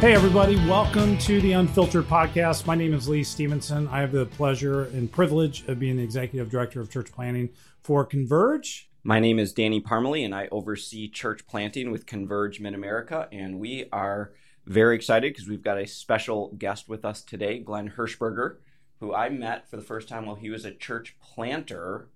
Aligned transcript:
Hey, 0.00 0.14
everybody, 0.14 0.54
welcome 0.68 1.18
to 1.18 1.40
the 1.40 1.54
Unfiltered 1.54 2.04
Podcast. 2.04 2.66
My 2.66 2.76
name 2.76 2.94
is 2.94 3.08
Lee 3.08 3.24
Stevenson. 3.24 3.88
I 3.88 3.98
have 3.98 4.12
the 4.12 4.26
pleasure 4.26 4.84
and 4.84 5.10
privilege 5.10 5.66
of 5.66 5.80
being 5.80 5.96
the 5.96 6.04
Executive 6.04 6.48
Director 6.48 6.80
of 6.80 6.88
Church 6.88 7.10
Planting 7.10 7.48
for 7.82 8.04
Converge. 8.04 8.88
My 9.02 9.18
name 9.18 9.40
is 9.40 9.52
Danny 9.52 9.80
Parmalee, 9.80 10.24
and 10.24 10.32
I 10.32 10.46
oversee 10.52 11.08
church 11.08 11.48
planting 11.48 11.90
with 11.90 12.06
Converge 12.06 12.60
Mid 12.60 12.74
America. 12.74 13.26
And 13.32 13.58
we 13.58 13.88
are 13.90 14.30
very 14.66 14.94
excited 14.94 15.32
because 15.32 15.48
we've 15.48 15.64
got 15.64 15.78
a 15.78 15.86
special 15.88 16.52
guest 16.56 16.88
with 16.88 17.04
us 17.04 17.20
today, 17.20 17.58
Glenn 17.58 17.94
Hirschberger, 17.96 18.58
who 19.00 19.12
I 19.12 19.30
met 19.30 19.68
for 19.68 19.74
the 19.74 19.82
first 19.82 20.08
time 20.08 20.26
while 20.26 20.36
he 20.36 20.48
was 20.48 20.64
a 20.64 20.70
church 20.70 21.16
planter. 21.20 22.08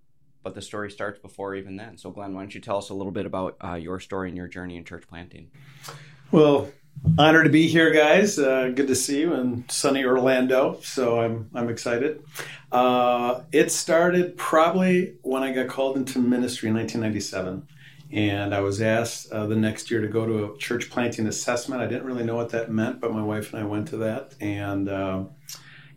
But 0.45 0.55
the 0.55 0.63
story 0.63 0.89
starts 0.89 1.19
before 1.19 1.57
even 1.57 1.75
then. 1.75 1.99
So, 1.99 2.13
Glenn, 2.13 2.33
why 2.33 2.43
don't 2.43 2.55
you 2.55 2.61
tell 2.61 2.79
us 2.79 2.91
a 2.91 2.95
little 2.95 3.11
bit 3.11 3.27
about 3.27 3.57
uh, 3.61 3.75
your 3.75 3.99
story 3.99 4.29
and 4.29 4.37
your 4.37 4.47
journey 4.47 4.77
in 4.77 4.85
church 4.85 5.09
planting? 5.09 5.51
Well, 6.31 6.69
Honored 7.19 7.45
to 7.45 7.51
be 7.51 7.67
here, 7.67 7.91
guys. 7.91 8.39
Uh, 8.39 8.71
good 8.75 8.87
to 8.87 8.95
see 8.95 9.21
you 9.21 9.35
in 9.35 9.65
sunny 9.69 10.05
Orlando. 10.05 10.79
So 10.83 11.21
I'm 11.21 11.51
I'm 11.53 11.69
excited. 11.69 12.23
Uh, 12.71 13.43
it 13.53 13.71
started 13.71 14.37
probably 14.39 15.17
when 15.23 15.43
I 15.43 15.53
got 15.53 15.69
called 15.69 15.97
into 15.97 16.21
ministry 16.21 16.69
in 16.69 16.75
1997, 16.77 17.67
and 18.13 18.55
I 18.55 18.61
was 18.61 18.81
asked 18.81 19.31
uh, 19.33 19.47
the 19.47 19.57
next 19.57 19.91
year 19.91 20.01
to 20.01 20.07
go 20.07 20.25
to 20.25 20.53
a 20.53 20.59
church 20.59 20.91
planting 20.91 21.27
assessment. 21.27 21.83
I 21.83 21.87
didn't 21.87 22.05
really 22.05 22.25
know 22.25 22.37
what 22.37 22.51
that 22.51 22.71
meant, 22.71 23.01
but 23.01 23.13
my 23.13 23.23
wife 23.23 23.53
and 23.53 23.63
I 23.63 23.67
went 23.67 23.89
to 23.89 23.99
that 23.99 24.35
and 24.41 24.89
uh, 24.89 25.25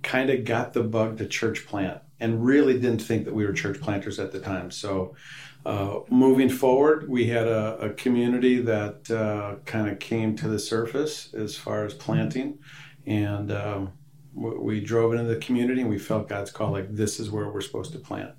kind 0.02 0.30
of 0.30 0.43
got 0.43 0.73
the 0.73 0.84
bug 0.84 1.20
to 1.20 1.27
church 1.27 1.66
plant, 1.68 2.02
and 2.20 2.43
really 2.43 2.73
didn't 2.73 3.04
think 3.04 3.26
that 3.26 3.34
we 3.34 3.46
were 3.46 3.54
church 3.54 3.80
planters 3.80 4.20
at 4.20 4.32
the 4.32 4.40
time. 4.40 4.71
So 4.71 5.16
uh, 5.65 6.01
moving 6.09 6.49
forward, 6.49 7.09
we 7.09 7.27
had 7.27 7.48
a, 7.48 7.77
a 7.79 7.90
community 7.91 8.62
that 8.62 9.09
uh, 9.09 9.55
kind 9.65 9.90
of 9.90 9.99
came 9.99 10.35
to 10.35 10.48
the 10.48 10.59
surface 10.59 11.34
as 11.34 11.55
far 11.55 11.85
as 11.85 11.93
planting, 11.93 12.59
and 13.05 13.51
um, 13.51 13.93
we 14.35 14.79
drove 14.79 15.13
into 15.13 15.25
the 15.25 15.37
community 15.37 15.81
and 15.81 15.90
we 15.90 15.98
felt 15.98 16.29
God's 16.29 16.51
call 16.51 16.71
like 16.71 16.93
this 16.93 17.20
is 17.20 17.31
where 17.31 17.49
we're 17.49 17.62
supposed 17.62 17.93
to 17.93 17.99
plant. 17.99 18.31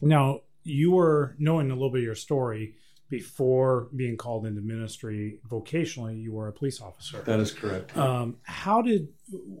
Now, 0.00 0.42
you 0.64 0.92
were 0.92 1.34
knowing 1.38 1.70
a 1.70 1.74
little 1.74 1.90
bit 1.90 1.98
of 1.98 2.04
your 2.04 2.14
story 2.14 2.76
before 3.08 3.88
being 3.96 4.16
called 4.16 4.46
into 4.46 4.60
ministry 4.60 5.40
vocationally. 5.48 6.22
You 6.22 6.34
were 6.34 6.48
a 6.48 6.52
police 6.52 6.80
officer. 6.80 7.22
That 7.22 7.40
is 7.40 7.52
correct. 7.52 7.96
Um, 7.96 8.36
how 8.42 8.82
did 8.82 9.08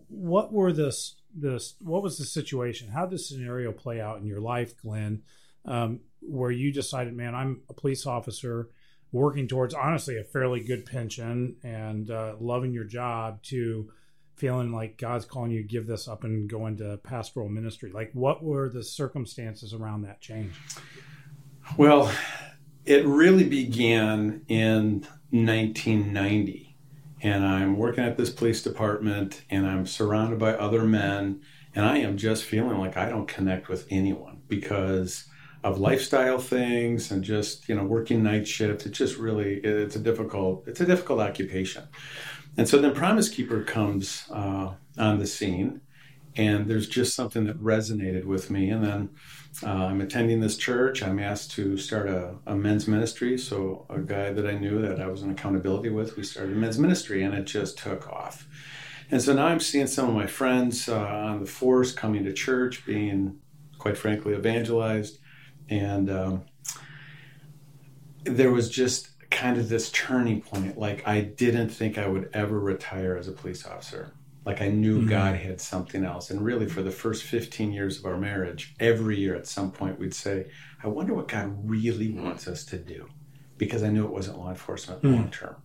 what 0.08 0.52
were 0.52 0.72
this 0.72 1.16
this 1.34 1.74
what 1.80 2.02
was 2.02 2.18
the 2.18 2.24
situation? 2.24 2.88
How 2.88 3.06
did 3.06 3.12
the 3.12 3.18
scenario 3.18 3.72
play 3.72 4.00
out 4.00 4.18
in 4.18 4.26
your 4.26 4.40
life, 4.40 4.76
Glenn? 4.80 5.22
Um, 5.68 6.00
where 6.20 6.50
you 6.50 6.72
decided, 6.72 7.14
man, 7.14 7.34
I'm 7.34 7.62
a 7.68 7.74
police 7.74 8.06
officer 8.06 8.70
working 9.12 9.46
towards 9.46 9.72
honestly 9.72 10.18
a 10.18 10.24
fairly 10.24 10.60
good 10.60 10.84
pension 10.84 11.56
and 11.62 12.10
uh, 12.10 12.34
loving 12.40 12.72
your 12.72 12.84
job 12.84 13.42
to 13.44 13.90
feeling 14.38 14.72
like 14.72 14.96
God's 14.96 15.24
calling 15.24 15.50
you 15.50 15.62
to 15.62 15.68
give 15.68 15.86
this 15.86 16.06
up 16.06 16.24
and 16.24 16.48
go 16.48 16.66
into 16.66 16.96
pastoral 16.98 17.48
ministry? 17.48 17.90
Like, 17.92 18.10
what 18.12 18.42
were 18.42 18.68
the 18.68 18.84
circumstances 18.84 19.74
around 19.74 20.02
that 20.02 20.20
change? 20.20 20.52
Well, 21.76 22.12
it 22.84 23.04
really 23.04 23.44
began 23.44 24.42
in 24.48 25.06
1990. 25.30 26.76
And 27.20 27.44
I'm 27.44 27.76
working 27.76 28.04
at 28.04 28.16
this 28.16 28.30
police 28.30 28.62
department 28.62 29.42
and 29.50 29.66
I'm 29.66 29.86
surrounded 29.86 30.38
by 30.38 30.54
other 30.54 30.84
men. 30.84 31.42
And 31.74 31.84
I 31.84 31.98
am 31.98 32.16
just 32.16 32.44
feeling 32.44 32.78
like 32.78 32.96
I 32.96 33.08
don't 33.08 33.26
connect 33.26 33.68
with 33.68 33.86
anyone 33.90 34.40
because 34.46 35.24
of 35.64 35.78
lifestyle 35.78 36.38
things 36.38 37.10
and 37.10 37.24
just 37.24 37.68
you 37.68 37.74
know 37.74 37.84
working 37.84 38.22
night 38.22 38.46
shift. 38.46 38.86
It's 38.86 38.98
just 38.98 39.16
really 39.16 39.54
it's 39.56 39.96
a 39.96 40.00
difficult 40.00 40.64
it's 40.66 40.80
a 40.80 40.86
difficult 40.86 41.20
occupation. 41.20 41.84
And 42.56 42.68
so 42.68 42.78
then 42.78 42.94
promise 42.94 43.28
keeper 43.28 43.62
comes 43.62 44.24
uh, 44.30 44.72
on 44.98 45.18
the 45.18 45.26
scene 45.26 45.80
and 46.36 46.66
there's 46.66 46.88
just 46.88 47.14
something 47.14 47.44
that 47.44 47.60
resonated 47.62 48.24
with 48.24 48.50
me. 48.50 48.70
And 48.70 48.84
then 48.84 49.10
uh, 49.64 49.86
i'm 49.86 50.00
attending 50.00 50.40
this 50.40 50.56
church. 50.56 51.02
I'm 51.02 51.18
asked 51.18 51.50
to 51.52 51.76
start 51.76 52.08
a, 52.08 52.36
a, 52.46 52.54
men's 52.54 52.86
ministry. 52.86 53.36
So 53.36 53.86
a 53.90 53.98
guy 53.98 54.32
that 54.32 54.46
i 54.46 54.52
knew 54.52 54.80
that 54.82 55.00
i 55.00 55.08
was 55.08 55.22
in 55.22 55.30
accountability 55.30 55.88
with 55.88 56.16
we 56.16 56.22
started 56.22 56.56
a 56.56 56.56
men's 56.56 56.78
ministry 56.78 57.22
and 57.24 57.34
it 57.34 57.44
just 57.44 57.78
took 57.78 58.08
off. 58.08 58.46
And 59.10 59.20
so 59.20 59.34
now 59.34 59.46
i'm 59.46 59.60
seeing 59.60 59.88
some 59.88 60.08
of 60.08 60.14
my 60.14 60.26
friends 60.26 60.88
uh, 60.88 60.98
on 61.00 61.40
the 61.40 61.46
force 61.46 61.92
coming 61.92 62.24
to 62.24 62.32
church 62.32 62.86
being 62.86 63.38
quite 63.78 63.96
frankly 63.96 64.34
evangelized 64.34 65.18
and 65.70 66.10
um, 66.10 66.42
there 68.24 68.50
was 68.50 68.68
just 68.68 69.10
kind 69.30 69.58
of 69.58 69.68
this 69.68 69.90
turning 69.90 70.40
point. 70.40 70.78
Like 70.78 71.06
I 71.06 71.20
didn't 71.20 71.68
think 71.68 71.98
I 71.98 72.08
would 72.08 72.30
ever 72.32 72.58
retire 72.58 73.16
as 73.16 73.28
a 73.28 73.32
police 73.32 73.66
officer. 73.66 74.12
Like 74.44 74.62
I 74.62 74.68
knew 74.68 75.00
mm-hmm. 75.00 75.10
God 75.10 75.36
had 75.36 75.60
something 75.60 76.04
else. 76.04 76.30
And 76.30 76.42
really, 76.42 76.66
for 76.66 76.82
the 76.82 76.90
first 76.90 77.24
15 77.24 77.72
years 77.72 77.98
of 77.98 78.06
our 78.06 78.16
marriage, 78.16 78.74
every 78.80 79.18
year 79.18 79.34
at 79.34 79.46
some 79.46 79.70
point 79.70 79.98
we'd 79.98 80.14
say, 80.14 80.46
I 80.82 80.88
wonder 80.88 81.12
what 81.12 81.28
God 81.28 81.68
really 81.68 82.10
wants 82.12 82.48
us 82.48 82.64
to 82.66 82.78
do. 82.78 83.08
Because 83.58 83.82
I 83.82 83.88
knew 83.88 84.04
it 84.04 84.12
wasn't 84.12 84.38
law 84.38 84.50
enforcement 84.50 85.02
mm-hmm. 85.02 85.14
long 85.14 85.30
term. 85.30 85.56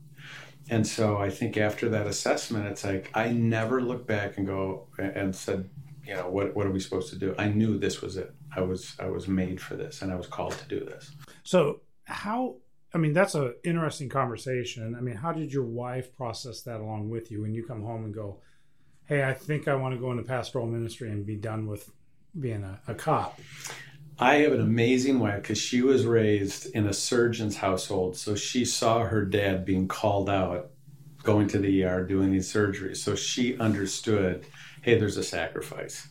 And 0.69 0.85
so 0.87 1.17
I 1.17 1.29
think 1.29 1.57
after 1.57 1.89
that 1.89 2.07
assessment, 2.07 2.67
it's 2.67 2.83
like 2.83 3.09
I 3.13 3.31
never 3.31 3.81
looked 3.81 4.07
back 4.07 4.37
and 4.37 4.47
go 4.47 4.87
and 4.97 5.35
said, 5.35 5.69
you 6.05 6.13
know, 6.15 6.29
what 6.29 6.55
what 6.55 6.65
are 6.65 6.71
we 6.71 6.79
supposed 6.79 7.09
to 7.13 7.17
do? 7.17 7.33
I 7.37 7.47
knew 7.47 7.77
this 7.77 8.01
was 8.01 8.17
it. 8.17 8.33
I 8.55 8.61
was 8.61 8.95
I 8.99 9.07
was 9.07 9.27
made 9.27 9.61
for 9.61 9.75
this, 9.75 10.01
and 10.01 10.11
I 10.11 10.15
was 10.15 10.27
called 10.27 10.53
to 10.53 10.67
do 10.67 10.83
this. 10.83 11.11
So 11.43 11.81
how? 12.05 12.57
I 12.93 12.99
mean, 12.99 13.13
that's 13.13 13.33
an 13.33 13.55
interesting 13.63 14.09
conversation. 14.09 14.95
I 14.95 15.01
mean, 15.01 15.15
how 15.15 15.31
did 15.31 15.51
your 15.51 15.63
wife 15.63 16.15
process 16.15 16.61
that 16.63 16.79
along 16.79 17.09
with 17.09 17.31
you 17.31 17.41
when 17.41 17.53
you 17.53 17.65
come 17.65 17.81
home 17.81 18.05
and 18.05 18.13
go, 18.13 18.41
"Hey, 19.05 19.23
I 19.23 19.33
think 19.33 19.67
I 19.67 19.75
want 19.75 19.95
to 19.95 19.99
go 19.99 20.11
into 20.11 20.23
pastoral 20.23 20.67
ministry 20.67 21.09
and 21.09 21.25
be 21.25 21.37
done 21.37 21.65
with 21.67 21.89
being 22.39 22.63
a, 22.63 22.79
a 22.87 22.93
cop." 22.93 23.39
I 24.19 24.35
have 24.35 24.51
an 24.51 24.61
amazing 24.61 25.19
wife 25.19 25.41
because 25.41 25.57
she 25.57 25.81
was 25.81 26.05
raised 26.05 26.67
in 26.75 26.85
a 26.85 26.93
surgeon's 26.93 27.57
household, 27.57 28.15
so 28.15 28.35
she 28.35 28.63
saw 28.63 29.03
her 29.03 29.25
dad 29.25 29.65
being 29.65 29.87
called 29.87 30.29
out, 30.29 30.69
going 31.23 31.47
to 31.47 31.59
the 31.59 31.83
ER, 31.83 32.05
doing 32.05 32.31
these 32.31 32.51
surgeries. 32.51 32.97
So 32.97 33.15
she 33.15 33.57
understood, 33.57 34.45
hey, 34.83 34.99
there's 34.99 35.17
a 35.17 35.23
sacrifice. 35.23 36.07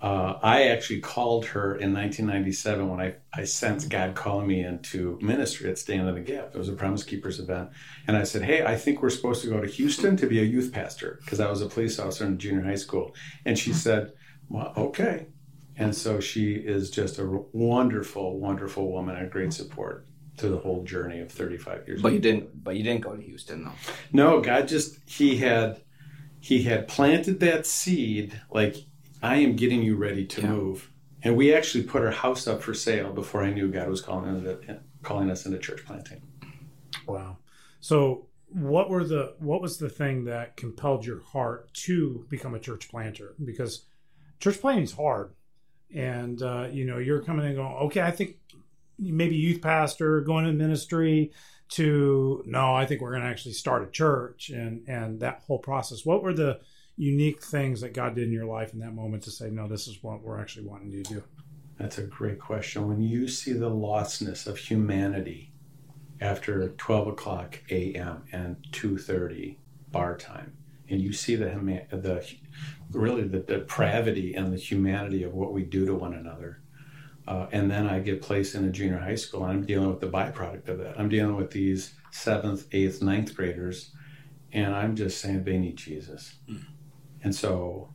Uh, 0.00 0.36
I 0.42 0.64
actually 0.64 1.00
called 1.00 1.46
her 1.46 1.76
in 1.76 1.94
1997 1.94 2.88
when 2.88 3.00
I, 3.00 3.14
I 3.32 3.44
sensed 3.44 3.88
God 3.88 4.16
calling 4.16 4.48
me 4.48 4.64
into 4.64 5.16
ministry 5.22 5.70
at 5.70 5.78
Stand 5.78 6.08
in 6.08 6.14
the 6.16 6.20
Gap. 6.20 6.50
It 6.54 6.58
was 6.58 6.68
a 6.68 6.72
Promise 6.72 7.04
Keepers 7.04 7.38
event. 7.38 7.70
And 8.08 8.16
I 8.16 8.24
said, 8.24 8.42
Hey, 8.42 8.64
I 8.64 8.76
think 8.76 9.00
we're 9.00 9.10
supposed 9.10 9.42
to 9.42 9.48
go 9.48 9.60
to 9.60 9.68
Houston 9.68 10.16
to 10.16 10.26
be 10.26 10.40
a 10.40 10.44
youth 10.44 10.72
pastor 10.72 11.20
because 11.24 11.38
I 11.38 11.48
was 11.48 11.60
a 11.62 11.68
police 11.68 12.00
officer 12.00 12.26
in 12.26 12.36
junior 12.36 12.64
high 12.64 12.74
school. 12.74 13.14
And 13.44 13.56
she 13.56 13.72
said, 13.72 14.12
Well, 14.48 14.72
okay. 14.76 15.26
And 15.76 15.94
so 15.94 16.18
she 16.18 16.54
is 16.54 16.90
just 16.90 17.20
a 17.20 17.44
wonderful, 17.52 18.40
wonderful 18.40 18.90
woman 18.90 19.14
and 19.14 19.26
a 19.26 19.30
great 19.30 19.52
support 19.52 20.08
to 20.38 20.48
the 20.48 20.58
whole 20.58 20.82
journey 20.82 21.20
of 21.20 21.30
35 21.30 21.86
years. 21.86 22.02
But 22.02 22.12
you 22.12 22.18
didn't, 22.18 22.64
but 22.64 22.74
you 22.74 22.82
didn't 22.82 23.02
go 23.02 23.14
to 23.14 23.22
Houston 23.22 23.64
though. 23.64 23.72
No, 24.12 24.40
God 24.40 24.66
just, 24.66 24.98
he 25.06 25.36
had, 25.36 25.80
he 26.42 26.64
had 26.64 26.88
planted 26.88 27.38
that 27.38 27.64
seed 27.64 28.38
like 28.50 28.74
I 29.22 29.36
am 29.36 29.54
getting 29.54 29.80
you 29.80 29.94
ready 29.94 30.26
to 30.26 30.40
yeah. 30.40 30.48
move. 30.48 30.90
And 31.22 31.36
we 31.36 31.54
actually 31.54 31.84
put 31.84 32.02
our 32.02 32.10
house 32.10 32.48
up 32.48 32.60
for 32.60 32.74
sale 32.74 33.12
before 33.12 33.44
I 33.44 33.52
knew 33.52 33.70
God 33.70 33.88
was 33.88 34.00
calling, 34.00 34.58
calling 35.04 35.30
us 35.30 35.46
into 35.46 35.58
church 35.58 35.84
planting. 35.86 36.20
Wow. 37.06 37.38
So 37.78 38.26
what 38.48 38.90
were 38.90 39.04
the 39.04 39.36
what 39.38 39.62
was 39.62 39.78
the 39.78 39.88
thing 39.88 40.24
that 40.24 40.56
compelled 40.56 41.06
your 41.06 41.20
heart 41.20 41.72
to 41.74 42.26
become 42.28 42.56
a 42.56 42.58
church 42.58 42.88
planter? 42.88 43.36
Because 43.44 43.86
church 44.40 44.60
planting 44.60 44.82
is 44.82 44.92
hard. 44.92 45.34
And 45.94 46.42
uh, 46.42 46.66
you 46.72 46.84
know, 46.84 46.98
you're 46.98 47.22
coming 47.22 47.46
and 47.46 47.54
going, 47.54 47.72
okay, 47.84 48.00
I 48.00 48.10
think 48.10 48.38
maybe 48.98 49.36
youth 49.36 49.62
pastor, 49.62 50.20
going 50.22 50.46
to 50.46 50.52
ministry, 50.52 51.30
to 51.72 52.42
no, 52.46 52.74
I 52.74 52.86
think 52.86 53.00
we're 53.00 53.12
going 53.12 53.22
to 53.22 53.28
actually 53.28 53.54
start 53.54 53.82
a 53.82 53.90
church, 53.90 54.50
and 54.50 54.86
and 54.88 55.20
that 55.20 55.42
whole 55.46 55.58
process. 55.58 56.04
What 56.04 56.22
were 56.22 56.34
the 56.34 56.60
unique 56.96 57.42
things 57.42 57.80
that 57.80 57.94
God 57.94 58.14
did 58.14 58.24
in 58.24 58.32
your 58.32 58.44
life 58.44 58.74
in 58.74 58.80
that 58.80 58.94
moment 58.94 59.22
to 59.24 59.30
say, 59.30 59.48
no, 59.50 59.66
this 59.66 59.88
is 59.88 60.02
what 60.02 60.22
we're 60.22 60.40
actually 60.40 60.66
wanting 60.66 60.90
to 60.92 61.02
do? 61.02 61.22
That's 61.78 61.98
a 61.98 62.02
great 62.02 62.38
question. 62.38 62.86
When 62.86 63.02
you 63.02 63.26
see 63.26 63.52
the 63.52 63.70
lostness 63.70 64.46
of 64.46 64.58
humanity 64.58 65.52
after 66.20 66.68
12 66.68 67.08
o'clock 67.08 67.60
a.m. 67.70 68.24
and 68.32 68.56
2.30 68.70 69.56
bar 69.90 70.16
time, 70.16 70.52
and 70.90 71.00
you 71.00 71.12
see 71.12 71.34
the, 71.34 71.46
the 71.90 72.24
really 72.90 73.22
the 73.22 73.40
depravity 73.40 74.34
and 74.34 74.52
the 74.52 74.58
humanity 74.58 75.22
of 75.22 75.32
what 75.32 75.52
we 75.52 75.62
do 75.62 75.86
to 75.86 75.94
one 75.94 76.12
another, 76.12 76.61
uh, 77.26 77.46
and 77.52 77.70
then 77.70 77.86
I 77.86 78.00
get 78.00 78.22
placed 78.22 78.54
in 78.54 78.64
a 78.64 78.70
junior 78.70 78.98
high 78.98 79.14
school, 79.14 79.44
and 79.44 79.52
I'm 79.52 79.66
dealing 79.66 79.88
with 79.88 80.00
the 80.00 80.08
byproduct 80.08 80.68
of 80.68 80.78
that. 80.78 80.98
I'm 80.98 81.08
dealing 81.08 81.36
with 81.36 81.50
these 81.50 81.94
seventh, 82.10 82.66
eighth, 82.72 83.02
ninth 83.02 83.34
graders, 83.36 83.92
and 84.52 84.74
I'm 84.74 84.96
just 84.96 85.20
saying 85.20 85.44
they 85.44 85.58
need 85.58 85.76
Jesus. 85.76 86.34
Mm. 86.50 86.64
And 87.22 87.34
so 87.34 87.94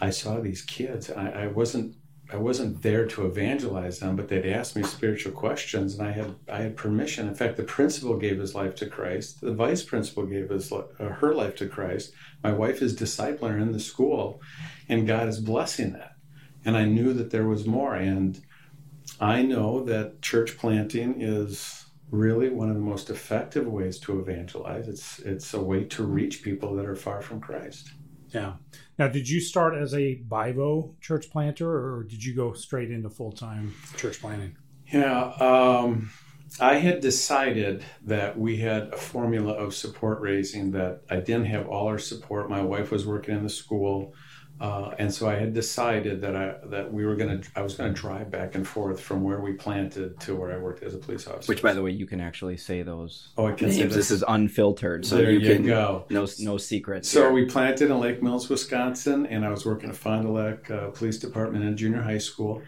I 0.00 0.10
saw 0.10 0.40
these 0.40 0.62
kids. 0.62 1.10
I, 1.10 1.30
I 1.30 1.46
wasn't 1.46 1.96
I 2.32 2.36
wasn't 2.36 2.82
there 2.82 3.06
to 3.06 3.26
evangelize 3.26 3.98
them, 3.98 4.14
but 4.14 4.28
they'd 4.28 4.46
ask 4.46 4.76
me 4.76 4.84
spiritual 4.84 5.32
questions, 5.32 5.98
and 5.98 6.06
I 6.06 6.12
had 6.12 6.34
I 6.48 6.62
had 6.62 6.76
permission. 6.76 7.26
In 7.26 7.34
fact, 7.34 7.56
the 7.56 7.64
principal 7.64 8.16
gave 8.16 8.38
his 8.38 8.54
life 8.54 8.74
to 8.76 8.86
Christ. 8.86 9.40
The 9.40 9.52
vice 9.52 9.82
principal 9.82 10.26
gave 10.26 10.50
his 10.50 10.70
uh, 10.70 10.84
her 10.98 11.34
life 11.34 11.56
to 11.56 11.68
Christ. 11.68 12.12
My 12.44 12.52
wife 12.52 12.82
is 12.82 12.96
discipler 12.96 13.60
in 13.60 13.72
the 13.72 13.80
school, 13.80 14.40
and 14.88 15.06
God 15.06 15.28
is 15.28 15.40
blessing 15.40 15.92
that. 15.94 16.12
And 16.64 16.76
I 16.76 16.84
knew 16.84 17.12
that 17.14 17.30
there 17.30 17.46
was 17.46 17.66
more. 17.66 17.94
And 17.94 18.40
I 19.18 19.42
know 19.42 19.84
that 19.84 20.22
church 20.22 20.56
planting 20.58 21.20
is 21.20 21.86
really 22.10 22.48
one 22.48 22.68
of 22.68 22.74
the 22.74 22.82
most 22.82 23.10
effective 23.10 23.66
ways 23.66 23.98
to 24.00 24.20
evangelize. 24.20 24.88
It's 24.88 25.18
it's 25.20 25.54
a 25.54 25.62
way 25.62 25.84
to 25.84 26.02
reach 26.04 26.42
people 26.42 26.74
that 26.76 26.86
are 26.86 26.96
far 26.96 27.22
from 27.22 27.40
Christ. 27.40 27.92
Yeah. 28.28 28.54
Now, 28.98 29.08
did 29.08 29.28
you 29.28 29.40
start 29.40 29.74
as 29.74 29.94
a 29.94 30.22
Bivo 30.28 31.00
church 31.00 31.30
planter, 31.30 31.68
or 31.68 32.04
did 32.04 32.22
you 32.22 32.34
go 32.34 32.52
straight 32.52 32.90
into 32.90 33.10
full 33.10 33.32
time 33.32 33.74
church 33.96 34.20
planting? 34.20 34.56
Yeah, 34.86 35.32
um, 35.40 36.10
I 36.58 36.74
had 36.74 37.00
decided 37.00 37.84
that 38.04 38.38
we 38.38 38.56
had 38.56 38.88
a 38.88 38.96
formula 38.96 39.52
of 39.52 39.74
support 39.74 40.20
raising 40.20 40.72
that 40.72 41.02
I 41.08 41.16
didn't 41.16 41.46
have 41.46 41.68
all 41.68 41.86
our 41.86 41.98
support. 41.98 42.50
My 42.50 42.62
wife 42.62 42.90
was 42.90 43.06
working 43.06 43.36
in 43.36 43.44
the 43.44 43.50
school. 43.50 44.14
Uh, 44.60 44.94
and 44.98 45.12
so 45.12 45.26
I 45.26 45.36
had 45.36 45.54
decided 45.54 46.20
that 46.20 46.36
I 46.36 46.56
that 46.66 46.92
we 46.92 47.06
were 47.06 47.16
gonna 47.16 47.40
I 47.56 47.62
was 47.62 47.74
gonna 47.76 47.94
drive 47.94 48.30
back 48.30 48.54
and 48.54 48.68
forth 48.68 49.00
from 49.00 49.22
where 49.22 49.40
we 49.40 49.54
planted 49.54 50.20
to 50.20 50.36
where 50.36 50.52
I 50.52 50.58
worked 50.58 50.82
as 50.82 50.94
a 50.94 50.98
police 50.98 51.26
officer. 51.26 51.50
Which, 51.50 51.62
by 51.62 51.72
the 51.72 51.82
way, 51.82 51.92
you 51.92 52.06
can 52.06 52.20
actually 52.20 52.58
say 52.58 52.82
those. 52.82 53.30
Oh, 53.38 53.46
I 53.46 53.52
can 53.52 53.68
names. 53.68 53.78
say 53.78 53.84
this. 53.84 53.94
This 53.94 54.10
is 54.10 54.24
unfiltered, 54.28 55.06
so 55.06 55.16
There 55.16 55.30
you, 55.30 55.38
you 55.38 55.54
can 55.56 55.64
go. 55.64 56.04
no 56.10 56.26
no 56.40 56.58
secrets. 56.58 57.08
So 57.08 57.22
here. 57.22 57.32
we 57.32 57.46
planted 57.46 57.90
in 57.90 57.98
Lake 57.98 58.22
Mills, 58.22 58.50
Wisconsin, 58.50 59.24
and 59.26 59.46
I 59.46 59.50
was 59.50 59.64
working 59.64 59.88
at 59.88 59.96
Fond 59.96 60.24
du 60.26 60.30
Lac 60.30 60.70
uh, 60.70 60.88
Police 60.90 61.18
Department 61.18 61.64
in 61.64 61.74
junior 61.76 62.02
high 62.02 62.18
school. 62.18 62.60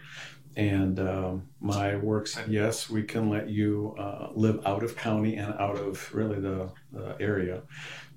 And 0.55 0.99
um, 0.99 1.49
my 1.61 1.95
work 1.95 2.27
said, 2.27 2.47
yes, 2.47 2.87
we 2.89 3.01
can 3.03 3.29
let 3.29 3.49
you 3.49 3.95
uh, 3.97 4.29
live 4.35 4.61
out 4.67 4.83
of 4.83 4.95
county 4.95 5.35
and 5.35 5.53
out 5.55 5.77
of 5.77 6.13
really 6.13 6.39
the, 6.39 6.69
the 6.91 7.15
area. 7.19 7.63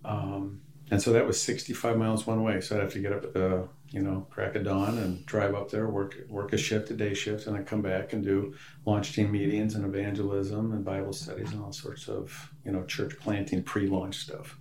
Um, 0.05 0.61
and 0.91 1.03
so 1.03 1.12
that 1.12 1.27
was 1.27 1.41
65 1.41 1.97
miles 1.97 2.27
one 2.27 2.43
way. 2.43 2.61
So 2.61 2.77
I'd 2.77 2.83
have 2.83 2.93
to 2.93 3.00
get 3.00 3.12
up 3.12 3.25
at 3.25 3.35
the, 3.35 3.69
you 3.91 4.00
know, 4.00 4.27
crack 4.31 4.55
of 4.55 4.65
dawn 4.65 4.99
and 4.99 5.25
drive 5.27 5.55
up 5.55 5.71
there, 5.71 5.88
work 5.88 6.17
work 6.29 6.53
a 6.53 6.56
shift, 6.56 6.91
a 6.91 6.94
day 6.94 7.15
shift, 7.15 7.47
and 7.47 7.56
then 7.56 7.65
come 7.65 7.83
back 7.83 8.12
and 8.12 8.23
do 8.23 8.55
launch 8.85 9.12
team 9.12 9.33
meetings 9.33 9.75
and 9.75 9.85
evangelism 9.85 10.73
and 10.73 10.85
Bible 10.85 11.12
studies 11.12 11.53
and 11.53 11.62
all 11.62 11.73
sorts 11.73 12.09
of, 12.09 12.53
you 12.65 12.71
know, 12.71 12.85
church 12.85 13.19
planting 13.19 13.62
pre-launch 13.62 14.17
stuff. 14.17 14.59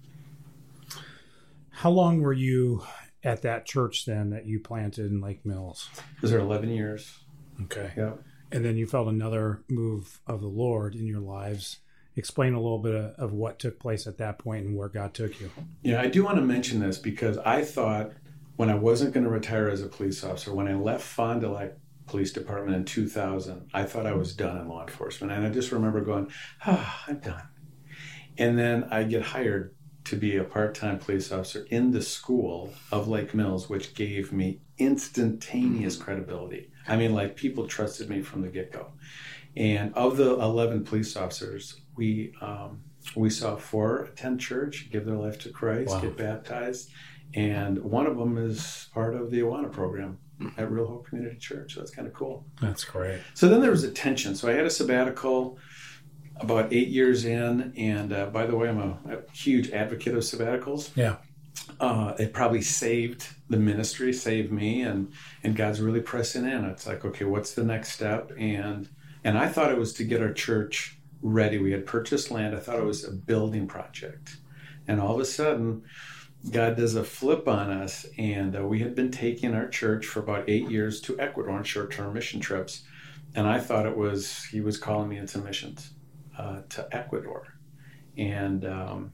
How 1.69 1.91
long 1.91 2.21
were 2.21 2.33
you 2.33 2.83
at 3.23 3.41
that 3.41 3.65
church 3.65 4.05
then 4.05 4.29
that 4.29 4.45
you 4.45 4.59
planted 4.59 5.11
in 5.11 5.21
Lake 5.21 5.45
Mills? 5.45 5.89
Was 6.21 6.31
there 6.31 6.39
11 6.39 6.69
years? 6.69 7.19
Okay. 7.63 7.91
Yeah. 7.97 8.13
And 8.51 8.63
then 8.63 8.77
you 8.77 8.87
felt 8.87 9.07
another 9.07 9.63
move 9.69 10.21
of 10.25 10.41
the 10.41 10.47
Lord 10.47 10.95
in 10.95 11.05
your 11.05 11.19
lives. 11.19 11.79
Explain 12.17 12.53
a 12.53 12.61
little 12.61 12.79
bit 12.79 12.95
of, 12.95 13.13
of 13.17 13.33
what 13.33 13.59
took 13.59 13.79
place 13.79 14.07
at 14.07 14.17
that 14.17 14.37
point 14.39 14.65
and 14.65 14.77
where 14.77 14.87
God 14.87 15.13
took 15.13 15.39
you. 15.39 15.51
Yeah, 15.83 16.01
I 16.01 16.07
do 16.07 16.23
want 16.23 16.37
to 16.37 16.41
mention 16.41 16.79
this 16.79 16.97
because 16.97 17.37
I 17.39 17.63
thought 17.63 18.11
when 18.55 18.69
I 18.69 18.75
wasn't 18.75 19.13
going 19.13 19.25
to 19.25 19.29
retire 19.29 19.67
as 19.67 19.81
a 19.81 19.87
police 19.87 20.23
officer, 20.23 20.53
when 20.53 20.67
I 20.67 20.75
left 20.75 21.03
Fond 21.03 21.41
du 21.41 21.51
Lac 21.51 21.73
Police 22.07 22.31
Department 22.31 22.75
in 22.75 22.85
2000, 22.85 23.69
I 23.73 23.83
thought 23.83 24.05
I 24.05 24.13
was 24.13 24.35
done 24.35 24.57
in 24.57 24.69
law 24.69 24.83
enforcement. 24.83 25.33
And 25.33 25.45
I 25.45 25.49
just 25.49 25.71
remember 25.71 26.01
going, 26.01 26.31
ah, 26.65 27.03
I'm 27.07 27.19
done. 27.19 27.43
And 28.37 28.57
then 28.57 28.85
I 28.91 29.03
get 29.03 29.21
hired 29.23 29.75
to 30.05 30.15
be 30.15 30.37
a 30.37 30.43
part 30.43 30.75
time 30.75 30.99
police 30.99 31.31
officer 31.31 31.65
in 31.69 31.91
the 31.91 32.01
school 32.01 32.73
of 32.91 33.07
Lake 33.07 33.33
Mills, 33.33 33.69
which 33.69 33.95
gave 33.95 34.31
me 34.31 34.61
instantaneous 34.77 35.97
credibility. 35.97 36.71
I 36.87 36.95
mean, 36.95 37.13
like 37.13 37.35
people 37.35 37.67
trusted 37.67 38.09
me 38.09 38.21
from 38.21 38.41
the 38.41 38.49
get 38.49 38.71
go. 38.71 38.91
And 39.57 39.93
of 39.95 40.17
the 40.17 40.33
11 40.33 40.83
police 40.83 41.15
officers, 41.15 41.79
we 41.95 42.33
um, 42.41 42.81
we 43.15 43.29
saw 43.29 43.55
four 43.55 44.03
attend 44.05 44.39
church, 44.41 44.89
give 44.91 45.05
their 45.05 45.15
life 45.15 45.39
to 45.39 45.49
Christ, 45.49 45.89
Wow. 45.91 46.01
get 46.01 46.17
baptized, 46.17 46.89
and 47.33 47.77
one 47.83 48.07
of 48.07 48.17
them 48.17 48.37
is 48.37 48.89
part 48.93 49.15
of 49.15 49.31
the 49.31 49.39
Awana 49.41 49.71
program 49.71 50.17
at 50.57 50.69
Real 50.71 50.87
Hope 50.87 51.07
Community 51.07 51.37
Church. 51.37 51.75
So 51.75 51.79
that's 51.79 51.91
kind 51.91 52.07
of 52.07 52.13
cool. 52.13 52.45
That's 52.61 52.83
great. 52.83 53.21
So 53.33 53.47
then 53.47 53.61
there 53.61 53.71
was 53.71 53.83
a 53.83 53.91
tension. 53.91 54.35
So 54.35 54.49
I 54.49 54.53
had 54.53 54.65
a 54.65 54.69
sabbatical 54.69 55.57
about 56.41 56.73
eight 56.73 56.89
years 56.89 57.23
in, 57.23 57.71
and 57.77 58.11
uh, 58.11 58.25
by 58.25 58.45
the 58.45 58.55
way, 58.57 58.67
I'm 58.67 58.79
a, 58.79 58.97
a 59.09 59.31
huge 59.31 59.71
advocate 59.71 60.15
of 60.15 60.23
sabbaticals. 60.23 60.89
Yeah. 60.95 61.15
Uh, 61.79 62.13
it 62.19 62.33
probably 62.33 62.61
saved 62.61 63.27
the 63.49 63.57
ministry, 63.57 64.11
saved 64.11 64.51
me, 64.51 64.81
and 64.81 65.11
and 65.43 65.55
God's 65.55 65.79
really 65.79 66.01
pressing 66.01 66.45
in. 66.45 66.65
It's 66.65 66.85
like, 66.85 67.05
okay, 67.05 67.23
what's 67.25 67.53
the 67.53 67.63
next 67.63 67.91
step? 67.93 68.31
And 68.37 68.89
and 69.25 69.37
I 69.37 69.49
thought 69.49 69.71
it 69.71 69.77
was 69.77 69.91
to 69.95 70.05
get 70.05 70.21
our 70.21 70.31
church 70.31 70.97
ready. 71.21 71.57
We 71.57 71.73
had 71.73 71.85
purchased 71.85 72.31
land. 72.31 72.55
I 72.55 72.59
thought 72.59 72.79
it 72.79 72.85
was 72.85 73.03
a 73.03 73.11
building 73.11 73.67
project, 73.67 74.37
and 74.87 75.01
all 75.01 75.15
of 75.15 75.19
a 75.19 75.25
sudden. 75.25 75.83
God 76.51 76.77
does 76.77 76.93
a 76.93 77.03
flip 77.03 77.47
on 77.47 77.71
us, 77.71 78.05
and 78.19 78.55
uh, 78.55 78.63
we 78.67 78.77
had 78.77 78.93
been 78.93 79.09
taking 79.09 79.55
our 79.55 79.67
church 79.67 80.05
for 80.05 80.19
about 80.19 80.47
eight 80.47 80.69
years 80.69 81.01
to 81.01 81.19
Ecuador 81.19 81.51
on 81.51 81.63
short-term 81.63 82.13
mission 82.13 82.39
trips, 82.39 82.83
and 83.33 83.47
I 83.47 83.59
thought 83.59 83.87
it 83.87 83.97
was 83.97 84.43
he 84.43 84.61
was 84.61 84.77
calling 84.77 85.09
me 85.09 85.17
into 85.17 85.39
missions 85.39 85.89
uh, 86.37 86.61
to 86.69 86.87
Ecuador, 86.91 87.57
and 88.15 88.63
um, 88.63 89.13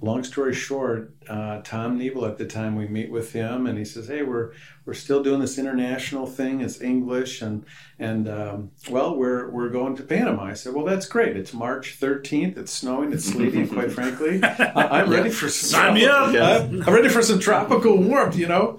long 0.00 0.24
story 0.24 0.54
short, 0.54 1.12
uh, 1.28 1.60
Tom 1.62 1.98
Nebel 1.98 2.24
at 2.26 2.38
the 2.38 2.46
time 2.46 2.76
we 2.76 2.86
meet 2.86 3.10
with 3.10 3.32
him, 3.32 3.66
and 3.66 3.78
he 3.78 3.84
says, 3.84 4.08
"Hey, 4.08 4.22
we're 4.22 4.52
we're 4.84 4.94
still 4.94 5.22
doing 5.22 5.40
this 5.40 5.58
international 5.58 6.26
thing. 6.26 6.60
It's 6.60 6.80
English, 6.80 7.42
and 7.42 7.64
and 7.98 8.28
um, 8.28 8.70
well, 8.90 9.16
we're 9.16 9.48
we're 9.50 9.70
going 9.70 9.96
to 9.96 10.02
Panama." 10.02 10.44
I 10.44 10.54
said, 10.54 10.74
"Well, 10.74 10.84
that's 10.84 11.06
great. 11.06 11.36
It's 11.36 11.52
March 11.52 11.98
13th. 12.00 12.58
It's 12.58 12.72
snowing. 12.72 13.12
It's 13.12 13.24
sleety. 13.24 13.60
and 13.60 13.70
quite 13.72 13.92
frankly, 13.92 14.42
I, 14.42 15.00
I'm 15.00 15.10
ready 15.10 15.30
for 15.30 15.48
some 15.48 15.80
Sign 15.80 15.94
me 15.94 16.06
up. 16.06 16.34
I'm, 16.34 16.82
I'm 16.82 16.94
ready 16.94 17.08
for 17.08 17.22
some 17.22 17.38
tropical 17.38 17.96
warmth, 17.96 18.36
you 18.36 18.46
know." 18.48 18.78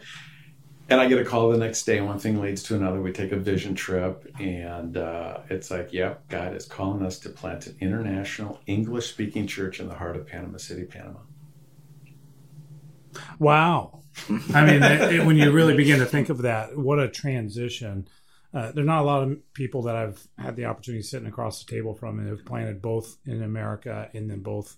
And 0.89 1.01
I 1.01 1.07
get 1.07 1.19
a 1.19 1.25
call 1.25 1.49
the 1.49 1.57
next 1.57 1.83
day. 1.83 1.99
One 1.99 2.17
thing 2.17 2.39
leads 2.39 2.63
to 2.63 2.75
another. 2.75 3.01
We 3.01 3.11
take 3.11 3.33
a 3.33 3.37
vision 3.37 3.75
trip, 3.75 4.25
and 4.39 4.95
uh, 4.95 5.39
it's 5.49 5.69
like, 5.69 5.91
yep, 5.91 6.27
God 6.29 6.55
is 6.55 6.65
calling 6.65 7.05
us 7.05 7.19
to 7.19 7.29
plant 7.29 7.67
an 7.67 7.75
international 7.81 8.61
English 8.67 9.09
speaking 9.09 9.47
church 9.47 9.81
in 9.81 9.89
the 9.89 9.95
heart 9.95 10.15
of 10.15 10.25
Panama 10.27 10.57
City, 10.57 10.85
Panama. 10.85 11.19
Wow. 13.39 14.03
I 14.53 14.65
mean, 14.65 14.81
it, 14.83 15.13
it- 15.15 15.25
when 15.25 15.35
you 15.37 15.51
really 15.51 15.75
begin 15.75 15.99
to 15.99 16.05
think 16.05 16.29
of 16.29 16.39
that, 16.43 16.77
what 16.77 16.99
a 16.99 17.09
transition. 17.09 18.07
Uh, 18.53 18.71
there 18.71 18.83
are 18.83 18.87
not 18.87 19.01
a 19.01 19.05
lot 19.05 19.23
of 19.23 19.53
people 19.53 19.83
that 19.83 19.95
I've 19.95 20.25
had 20.37 20.55
the 20.55 20.65
opportunity 20.65 21.03
sitting 21.03 21.27
across 21.27 21.63
the 21.63 21.69
table 21.69 21.93
from 21.93 22.17
and 22.19 22.29
have 22.29 22.45
planted 22.45 22.81
both 22.81 23.17
in 23.25 23.43
America 23.43 24.09
and 24.13 24.29
then 24.29 24.41
both 24.41 24.77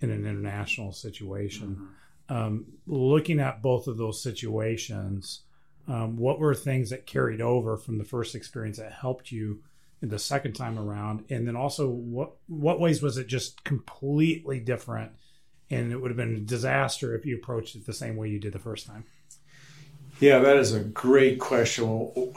in 0.00 0.10
an 0.10 0.26
international 0.26 0.92
situation. 0.92 1.88
Um, 2.30 2.66
looking 2.86 3.40
at 3.40 3.60
both 3.60 3.88
of 3.88 3.98
those 3.98 4.22
situations, 4.22 5.40
um, 5.88 6.16
what 6.16 6.38
were 6.38 6.54
things 6.54 6.90
that 6.90 7.04
carried 7.04 7.40
over 7.40 7.76
from 7.76 7.98
the 7.98 8.04
first 8.04 8.36
experience 8.36 8.78
that 8.78 8.92
helped 8.92 9.32
you 9.32 9.62
in 10.00 10.08
the 10.08 10.18
second 10.18 10.52
time 10.52 10.78
around? 10.78 11.24
And 11.28 11.46
then 11.46 11.56
also, 11.56 11.88
what 11.88 12.32
what 12.46 12.78
ways 12.78 13.02
was 13.02 13.18
it 13.18 13.26
just 13.26 13.64
completely 13.64 14.60
different? 14.60 15.10
And 15.70 15.90
it 15.90 16.00
would 16.00 16.10
have 16.10 16.16
been 16.16 16.36
a 16.36 16.40
disaster 16.40 17.16
if 17.16 17.26
you 17.26 17.36
approached 17.36 17.74
it 17.74 17.84
the 17.84 17.92
same 17.92 18.16
way 18.16 18.28
you 18.28 18.38
did 18.38 18.52
the 18.52 18.58
first 18.60 18.86
time. 18.86 19.04
Yeah, 20.20 20.38
that 20.38 20.56
is 20.56 20.72
a 20.72 20.80
great 20.80 21.40
question. 21.40 22.32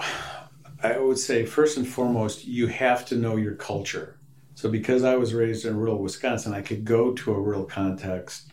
I 0.82 0.98
would 0.98 1.20
say, 1.20 1.46
first 1.46 1.78
and 1.78 1.88
foremost, 1.88 2.46
you 2.46 2.68
have 2.68 3.06
to 3.08 3.16
know 3.16 3.36
your 3.36 3.56
culture. 3.56 4.18
So, 4.56 4.70
because 4.70 5.04
I 5.04 5.16
was 5.18 5.34
raised 5.34 5.66
in 5.66 5.78
rural 5.78 6.00
Wisconsin, 6.00 6.54
I 6.54 6.62
could 6.62 6.84
go 6.84 7.14
to 7.14 7.34
a 7.34 7.40
rural 7.40 7.66
context 7.66 8.50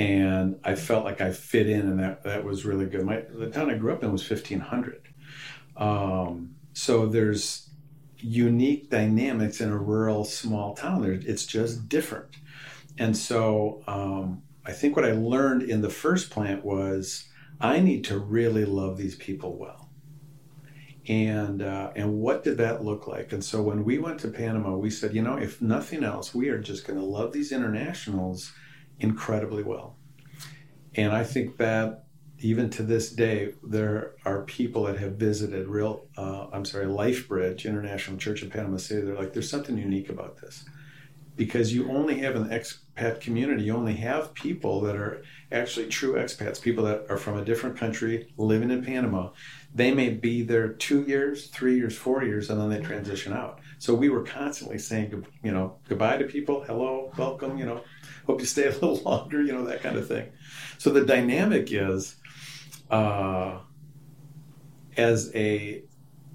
and 0.00 0.58
I 0.64 0.76
felt 0.76 1.04
like 1.04 1.20
I 1.20 1.30
fit 1.30 1.68
in, 1.68 1.80
and 1.80 2.00
that, 2.00 2.22
that 2.22 2.42
was 2.42 2.64
really 2.64 2.86
good. 2.86 3.04
My, 3.04 3.20
the 3.20 3.50
town 3.50 3.68
I 3.68 3.76
grew 3.76 3.92
up 3.92 4.02
in 4.02 4.10
was 4.10 4.28
1500. 4.28 5.08
Um, 5.76 6.54
so, 6.72 7.04
there's 7.04 7.68
unique 8.16 8.88
dynamics 8.88 9.60
in 9.60 9.68
a 9.68 9.76
rural 9.76 10.24
small 10.24 10.74
town. 10.74 11.02
There, 11.02 11.12
it's 11.12 11.44
just 11.44 11.90
different. 11.90 12.38
And 12.96 13.14
so, 13.14 13.82
um, 13.86 14.42
I 14.64 14.72
think 14.72 14.96
what 14.96 15.04
I 15.04 15.12
learned 15.12 15.64
in 15.64 15.82
the 15.82 15.90
first 15.90 16.30
plant 16.30 16.64
was 16.64 17.28
I 17.60 17.80
need 17.80 18.04
to 18.04 18.18
really 18.18 18.64
love 18.64 18.96
these 18.96 19.16
people 19.16 19.58
well. 19.58 19.90
And 21.08 21.60
uh, 21.60 21.90
and 21.94 22.20
what 22.20 22.42
did 22.42 22.56
that 22.56 22.82
look 22.82 23.06
like? 23.06 23.34
And 23.34 23.44
so 23.44 23.60
when 23.60 23.84
we 23.84 23.98
went 23.98 24.20
to 24.20 24.28
Panama, 24.28 24.76
we 24.76 24.88
said, 24.88 25.14
you 25.14 25.20
know, 25.20 25.36
if 25.36 25.60
nothing 25.60 26.04
else, 26.04 26.34
we 26.34 26.48
are 26.48 26.58
just 26.58 26.86
going 26.86 26.98
to 26.98 27.04
love 27.04 27.32
these 27.32 27.52
internationals 27.52 28.50
incredibly 29.00 29.62
well. 29.62 29.96
And 30.94 31.12
I 31.12 31.24
think 31.24 31.56
that 31.58 32.04
even 32.38 32.70
to 32.70 32.82
this 32.82 33.10
day, 33.12 33.52
there 33.62 34.12
are 34.24 34.42
people 34.42 34.84
that 34.84 34.98
have 34.98 35.16
visited 35.16 35.68
real, 35.68 36.06
uh, 36.16 36.46
I'm 36.52 36.64
sorry, 36.64 36.86
LifeBridge 36.86 37.66
International 37.66 38.16
Church 38.16 38.42
in 38.42 38.50
Panama 38.50 38.78
City. 38.78 39.02
They're 39.02 39.14
like, 39.14 39.34
there's 39.34 39.50
something 39.50 39.76
unique 39.76 40.08
about 40.08 40.40
this 40.40 40.64
because 41.36 41.72
you 41.72 41.90
only 41.90 42.18
have 42.18 42.36
an 42.36 42.48
expat 42.48 43.20
community. 43.20 43.64
You 43.64 43.74
only 43.74 43.94
have 43.96 44.34
people 44.34 44.80
that 44.82 44.96
are 44.96 45.22
actually 45.52 45.88
true 45.88 46.14
expats, 46.14 46.60
people 46.60 46.84
that 46.84 47.06
are 47.08 47.16
from 47.16 47.38
a 47.38 47.44
different 47.44 47.76
country 47.76 48.32
living 48.36 48.70
in 48.70 48.84
Panama 48.84 49.30
they 49.74 49.92
may 49.94 50.10
be 50.10 50.42
there 50.42 50.68
two 50.68 51.02
years, 51.02 51.46
three 51.46 51.76
years, 51.76 51.96
four 51.96 52.24
years, 52.24 52.50
and 52.50 52.60
then 52.60 52.70
they 52.70 52.80
transition 52.80 53.32
out. 53.32 53.60
So 53.78 53.94
we 53.94 54.08
were 54.08 54.24
constantly 54.24 54.78
saying, 54.78 55.24
you 55.42 55.52
know, 55.52 55.76
goodbye 55.88 56.18
to 56.18 56.24
people, 56.24 56.64
hello, 56.64 57.12
welcome, 57.16 57.56
you 57.56 57.66
know, 57.66 57.82
hope 58.26 58.40
you 58.40 58.46
stay 58.46 58.66
a 58.66 58.72
little 58.72 58.96
longer, 59.04 59.42
you 59.42 59.52
know, 59.52 59.64
that 59.64 59.82
kind 59.82 59.96
of 59.96 60.08
thing. 60.08 60.30
So 60.78 60.90
the 60.90 61.04
dynamic 61.04 61.72
is, 61.72 62.16
uh, 62.90 63.58
as 64.96 65.34
a 65.34 65.84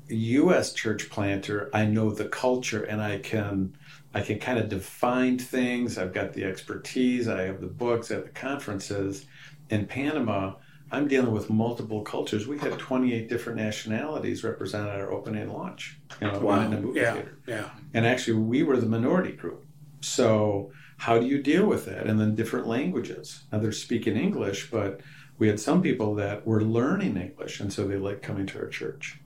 U.S. 0.08 0.74
church 0.74 1.10
planter, 1.10 1.70
I 1.74 1.86
know 1.86 2.12
the 2.12 2.30
culture 2.30 2.84
and 2.84 3.02
I 3.02 3.20
can 3.20 3.78
I 4.14 4.22
can 4.22 4.40
kind 4.40 4.58
of 4.58 4.70
define 4.70 5.38
things. 5.38 5.98
I've 5.98 6.14
got 6.14 6.32
the 6.32 6.46
expertise. 6.46 7.28
I 7.28 7.42
have 7.42 7.60
the 7.60 7.68
books. 7.68 8.08
Have 8.10 8.24
the 8.24 8.30
conferences. 8.30 9.26
In 9.70 9.88
Panama, 9.88 10.54
I'm 10.92 11.08
dealing 11.08 11.32
with 11.32 11.50
multiple 11.50 12.02
cultures. 12.04 12.48
We 12.48 12.60
had 12.60 12.78
28 12.78 13.28
different 13.28 13.58
nationalities 13.60 14.44
represented 14.44 14.90
at 14.94 15.00
our 15.02 15.12
opening 15.12 15.50
launch. 15.52 16.00
You 16.22 16.28
know, 16.32 16.40
Wow. 16.40 16.62
in 16.62 16.72
the 16.72 16.80
movie 16.82 17.00
Yeah. 17.00 17.14
theater. 17.14 17.38
Yeah. 17.48 17.70
And 17.94 18.06
actually, 18.06 18.40
we 18.40 18.64
were 18.64 18.78
the 18.78 18.86
minority 18.86 19.32
group. 19.32 19.66
So, 20.02 20.72
how 20.98 21.18
do 21.20 21.26
you 21.26 21.42
deal 21.42 21.66
with 21.66 21.86
that? 21.86 22.08
And 22.08 22.20
then 22.20 22.36
different 22.36 22.68
languages. 22.68 23.44
Now, 23.52 23.60
they're 23.60 23.72
speaking 23.72 24.16
English, 24.16 24.70
but 24.72 25.02
we 25.38 25.48
had 25.48 25.60
some 25.60 25.82
people 25.82 26.16
that 26.16 26.46
were 26.46 26.62
learning 26.64 27.18
English, 27.18 27.60
and 27.60 27.74
so 27.74 27.88
they 27.88 27.98
liked 27.98 28.22
coming 28.22 28.46
to 28.48 28.60
our 28.60 28.68
church. 28.70 29.20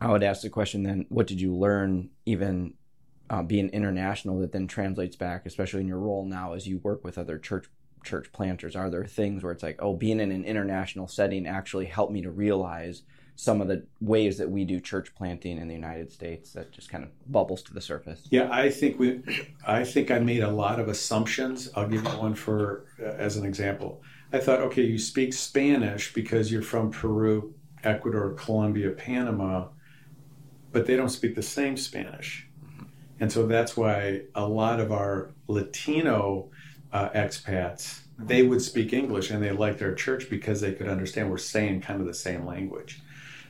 I 0.00 0.10
would 0.10 0.22
ask 0.22 0.40
the 0.42 0.48
question 0.48 0.82
then: 0.82 1.04
What 1.10 1.26
did 1.26 1.40
you 1.40 1.54
learn, 1.54 2.08
even 2.24 2.74
uh, 3.28 3.42
being 3.42 3.68
international, 3.68 4.40
that 4.40 4.50
then 4.52 4.66
translates 4.66 5.14
back, 5.14 5.44
especially 5.46 5.82
in 5.82 5.86
your 5.86 5.98
role 6.00 6.24
now 6.24 6.54
as 6.54 6.66
you 6.66 6.78
work 6.78 7.04
with 7.04 7.18
other 7.18 7.38
church 7.38 7.66
church 8.04 8.32
planters? 8.32 8.76
Are 8.76 8.90
there 8.90 9.04
things 9.04 9.42
where 9.42 9.52
it's 9.52 9.62
like, 9.62 9.76
oh, 9.80 9.94
being 9.94 10.20
in 10.20 10.32
an 10.32 10.44
international 10.44 11.08
setting 11.08 11.46
actually 11.46 11.86
helped 11.86 12.12
me 12.12 12.22
to 12.22 12.30
realize 12.30 13.02
some 13.40 13.62
of 13.62 13.68
the 13.68 13.82
ways 14.02 14.36
that 14.36 14.50
we 14.50 14.66
do 14.66 14.78
church 14.78 15.14
planting 15.14 15.56
in 15.56 15.66
the 15.66 15.74
United 15.74 16.12
States 16.12 16.52
that 16.52 16.70
just 16.72 16.90
kind 16.90 17.02
of 17.02 17.10
bubbles 17.32 17.62
to 17.62 17.72
the 17.72 17.80
surface? 17.80 18.20
Yeah, 18.30 18.48
I 18.52 18.68
think 18.68 18.98
we, 18.98 19.22
I 19.66 19.82
think 19.82 20.10
I 20.10 20.18
made 20.18 20.42
a 20.42 20.50
lot 20.50 20.78
of 20.78 20.88
assumptions. 20.88 21.70
I'll 21.74 21.88
give 21.88 22.04
you 22.04 22.10
one 22.18 22.34
for 22.34 22.84
uh, 23.00 23.06
as 23.06 23.38
an 23.38 23.46
example. 23.46 24.02
I 24.30 24.40
thought, 24.40 24.60
okay, 24.60 24.82
you 24.82 24.98
speak 24.98 25.32
Spanish 25.32 26.12
because 26.12 26.52
you're 26.52 26.60
from 26.60 26.90
Peru, 26.90 27.54
Ecuador, 27.82 28.34
Colombia, 28.34 28.90
Panama, 28.90 29.68
but 30.70 30.84
they 30.84 30.94
don't 30.94 31.08
speak 31.08 31.34
the 31.34 31.42
same 31.42 31.78
Spanish, 31.78 32.46
and 33.20 33.32
so 33.32 33.46
that's 33.46 33.74
why 33.74 34.20
a 34.34 34.46
lot 34.46 34.80
of 34.80 34.92
our 34.92 35.32
Latino 35.48 36.50
uh, 36.92 37.08
expats 37.10 38.00
they 38.26 38.42
would 38.42 38.62
speak 38.62 38.92
English 38.92 39.30
and 39.30 39.42
they 39.42 39.50
liked 39.50 39.82
our 39.82 39.94
church 39.94 40.28
because 40.28 40.60
they 40.60 40.72
could 40.72 40.88
understand 40.88 41.30
we're 41.30 41.38
saying 41.38 41.80
kind 41.80 42.00
of 42.00 42.06
the 42.06 42.14
same 42.14 42.44
language. 42.44 43.00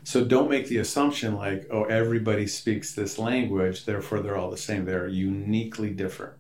So 0.02 0.25
don't 0.25 0.50
make 0.50 0.68
the 0.68 0.78
assumption 0.78 1.37
like, 1.37 1.66
oh, 1.70 1.85
everybody 1.85 2.47
speaks 2.47 2.94
this 2.94 3.18
language, 3.18 3.85
therefore 3.85 4.20
they're 4.20 4.37
all 4.37 4.50
the 4.50 4.56
same. 4.56 4.85
They're 4.85 5.09
uniquely 5.09 5.90
different. 5.90 6.35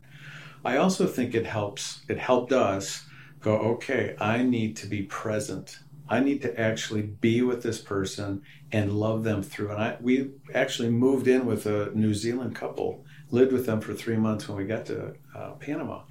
I 0.64 0.76
also 0.76 1.06
think 1.06 1.34
it 1.34 1.46
helps, 1.46 2.02
it 2.08 2.18
helped 2.18 2.52
us 2.52 3.04
go, 3.40 3.56
okay, 3.56 4.16
I 4.20 4.42
need 4.42 4.76
to 4.78 4.86
be 4.86 5.02
present. 5.02 5.78
I 6.08 6.20
need 6.20 6.42
to 6.42 6.58
actually 6.58 7.02
be 7.02 7.42
with 7.42 7.62
this 7.62 7.80
person 7.80 8.42
and 8.72 8.92
love 8.92 9.24
them 9.24 9.42
through. 9.42 9.70
And 9.70 9.82
I, 9.82 9.96
we 10.00 10.30
actually 10.54 10.90
moved 10.90 11.28
in 11.28 11.46
with 11.46 11.66
a 11.66 11.90
New 11.94 12.14
Zealand 12.14 12.54
couple, 12.54 13.04
lived 13.30 13.52
with 13.52 13.66
them 13.66 13.80
for 13.80 13.94
three 13.94 14.16
months 14.16 14.48
when 14.48 14.58
we 14.58 14.64
got 14.64 14.86
to 14.86 15.14
uh, 15.34 15.50
Panama. 15.52 16.02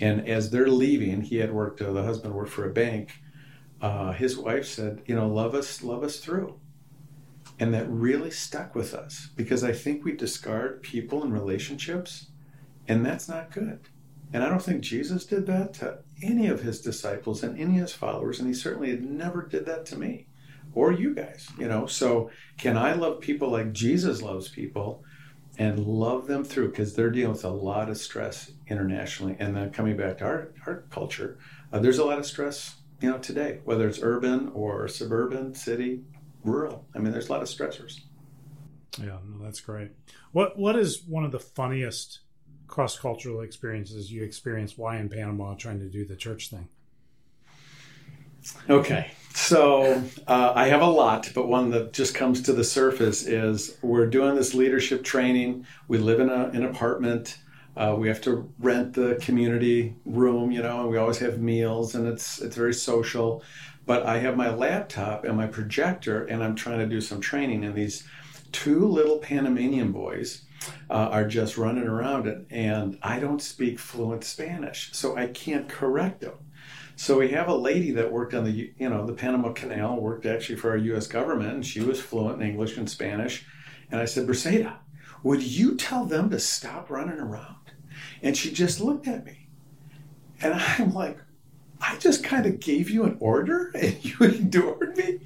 And 0.00 0.28
as 0.28 0.50
they're 0.50 0.68
leaving, 0.68 1.22
he 1.22 1.36
had 1.36 1.52
worked, 1.52 1.80
uh, 1.80 1.92
the 1.92 2.02
husband 2.02 2.34
worked 2.34 2.50
for 2.50 2.68
a 2.68 2.72
bank. 2.72 3.22
Uh, 3.80 4.12
his 4.12 4.36
wife 4.36 4.66
said, 4.66 5.02
you 5.06 5.14
know, 5.14 5.28
love 5.28 5.54
us, 5.54 5.82
love 5.82 6.02
us 6.02 6.18
through. 6.18 6.58
And 7.58 7.72
that 7.72 7.88
really 7.88 8.30
stuck 8.30 8.74
with 8.74 8.92
us 8.92 9.30
because 9.34 9.64
I 9.64 9.72
think 9.72 10.04
we 10.04 10.12
discard 10.12 10.82
people 10.82 11.22
and 11.22 11.32
relationships, 11.32 12.26
and 12.86 13.04
that's 13.04 13.28
not 13.28 13.50
good. 13.50 13.80
And 14.32 14.44
I 14.44 14.50
don't 14.50 14.62
think 14.62 14.82
Jesus 14.82 15.24
did 15.24 15.46
that 15.46 15.72
to 15.74 16.00
any 16.22 16.48
of 16.48 16.60
his 16.60 16.80
disciples 16.80 17.42
and 17.42 17.58
any 17.58 17.76
of 17.76 17.82
his 17.82 17.92
followers, 17.94 18.38
and 18.38 18.48
he 18.48 18.54
certainly 18.54 18.94
never 18.98 19.42
did 19.42 19.64
that 19.66 19.86
to 19.86 19.96
me 19.96 20.26
or 20.76 20.92
you 20.92 21.14
guys, 21.14 21.48
you 21.58 21.66
know. 21.66 21.86
So, 21.86 22.30
can 22.58 22.76
I 22.76 22.92
love 22.92 23.20
people 23.20 23.50
like 23.50 23.72
Jesus 23.72 24.22
loves 24.22 24.48
people 24.48 25.02
and 25.58 25.86
love 25.86 26.26
them 26.26 26.44
through 26.44 26.70
because 26.70 26.94
they're 26.94 27.10
dealing 27.10 27.32
with 27.32 27.44
a 27.44 27.50
lot 27.50 27.88
of 27.88 27.96
stress 27.96 28.52
internationally? 28.68 29.36
And 29.38 29.56
then 29.56 29.70
coming 29.70 29.96
back 29.96 30.18
to 30.18 30.24
our, 30.24 30.52
our 30.66 30.84
culture, 30.90 31.38
uh, 31.72 31.78
there's 31.78 31.98
a 31.98 32.04
lot 32.04 32.18
of 32.18 32.26
stress, 32.26 32.76
you 33.00 33.10
know, 33.10 33.18
today, 33.18 33.60
whether 33.64 33.88
it's 33.88 34.00
urban 34.02 34.50
or 34.54 34.88
suburban, 34.88 35.54
city, 35.54 36.02
rural. 36.44 36.86
I 36.94 36.98
mean, 36.98 37.12
there's 37.12 37.28
a 37.28 37.32
lot 37.32 37.42
of 37.42 37.48
stressors. 37.48 38.00
Yeah, 38.98 39.18
no, 39.26 39.44
that's 39.44 39.60
great. 39.60 39.90
What 40.32 40.58
What 40.58 40.76
is 40.76 41.02
one 41.02 41.24
of 41.24 41.32
the 41.32 41.40
funniest 41.40 42.20
cross 42.66 42.98
cultural 42.98 43.42
experiences 43.42 44.10
you 44.10 44.22
experienced? 44.22 44.78
Why 44.78 44.96
in 44.96 45.08
Panama 45.08 45.54
trying 45.54 45.80
to 45.80 45.88
do 45.88 46.04
the 46.04 46.16
church 46.16 46.50
thing? 46.50 46.68
Okay, 48.70 49.10
so 49.36 50.02
uh, 50.26 50.52
I 50.54 50.68
have 50.68 50.80
a 50.80 50.86
lot, 50.86 51.30
but 51.34 51.46
one 51.46 51.70
that 51.70 51.92
just 51.92 52.14
comes 52.14 52.40
to 52.42 52.54
the 52.54 52.64
surface 52.64 53.26
is 53.26 53.76
we're 53.82 54.06
doing 54.06 54.34
this 54.34 54.54
leadership 54.54 55.04
training. 55.04 55.66
We 55.88 55.98
live 55.98 56.20
in 56.20 56.30
a, 56.30 56.46
an 56.54 56.64
apartment. 56.64 57.36
Uh, 57.76 57.94
we 57.98 58.08
have 58.08 58.22
to 58.22 58.50
rent 58.58 58.94
the 58.94 59.16
community 59.20 59.94
room, 60.06 60.50
you 60.50 60.62
know, 60.62 60.80
and 60.80 60.88
we 60.88 60.96
always 60.96 61.18
have 61.18 61.38
meals, 61.38 61.94
and 61.94 62.08
it's 62.08 62.40
it's 62.40 62.56
very 62.56 62.72
social. 62.72 63.42
But 63.84 64.06
I 64.06 64.20
have 64.20 64.38
my 64.38 64.48
laptop 64.48 65.24
and 65.24 65.36
my 65.36 65.46
projector, 65.46 66.24
and 66.24 66.42
I'm 66.42 66.54
trying 66.54 66.78
to 66.78 66.86
do 66.86 67.02
some 67.02 67.20
training, 67.20 67.62
and 67.62 67.74
these 67.74 68.08
two 68.52 68.88
little 68.88 69.18
Panamanian 69.18 69.92
boys 69.92 70.46
uh, 70.88 71.10
are 71.12 71.28
just 71.28 71.58
running 71.58 71.86
around 71.86 72.26
it, 72.26 72.46
and 72.48 72.98
I 73.02 73.20
don't 73.20 73.42
speak 73.42 73.78
fluent 73.78 74.24
Spanish, 74.24 74.90
so 74.94 75.14
I 75.14 75.26
can't 75.26 75.68
correct 75.68 76.22
them. 76.22 76.38
So 76.98 77.18
we 77.18 77.28
have 77.28 77.48
a 77.48 77.54
lady 77.54 77.90
that 77.92 78.10
worked 78.10 78.32
on 78.32 78.44
the 78.44 78.72
you 78.78 78.88
know 78.88 79.06
the 79.06 79.12
Panama 79.12 79.52
Canal, 79.52 80.00
worked 80.00 80.24
actually 80.24 80.56
for 80.56 80.70
our 80.70 80.78
U.S. 80.78 81.06
government, 81.06 81.52
and 81.52 81.66
she 81.66 81.82
was 81.82 82.00
fluent 82.00 82.40
in 82.40 82.48
English 82.48 82.78
and 82.78 82.88
Spanish. 82.88 83.44
And 83.90 84.00
I 84.00 84.06
said, 84.06 84.26
Briseda, 84.26 84.78
would 85.22 85.42
you 85.42 85.76
tell 85.76 86.06
them 86.06 86.30
to 86.30 86.40
stop 86.40 86.90
running 86.90 87.20
around? 87.20 87.56
And 88.22 88.34
she 88.34 88.50
just 88.50 88.80
looked 88.80 89.06
at 89.06 89.26
me, 89.26 89.48
and 90.40 90.54
I'm 90.54 90.94
like, 90.94 91.18
I 91.82 91.96
just 91.98 92.24
kind 92.24 92.46
of 92.46 92.60
gave 92.60 92.88
you 92.88 93.04
an 93.04 93.18
order, 93.20 93.70
and 93.74 94.02
you 94.02 94.16
ignored 94.20 94.96
me. 94.96 95.20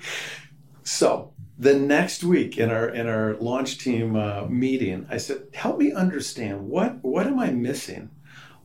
So 0.83 1.33
the 1.57 1.75
next 1.75 2.25
week 2.25 2.59
in 2.59 2.71
our 2.71 2.89
in 2.89 3.07
our 3.07 3.37
launch 3.37 3.79
team 3.79 4.17
uh, 4.17 4.47
meeting, 4.47 5.07
I 5.09 5.19
said, 5.19 5.47
"Help 5.55 5.79
me 5.79 5.93
understand 5.93 6.69
what 6.69 7.05
what 7.05 7.29
am 7.29 7.39
I 7.39 7.51
missing?" 7.51 8.11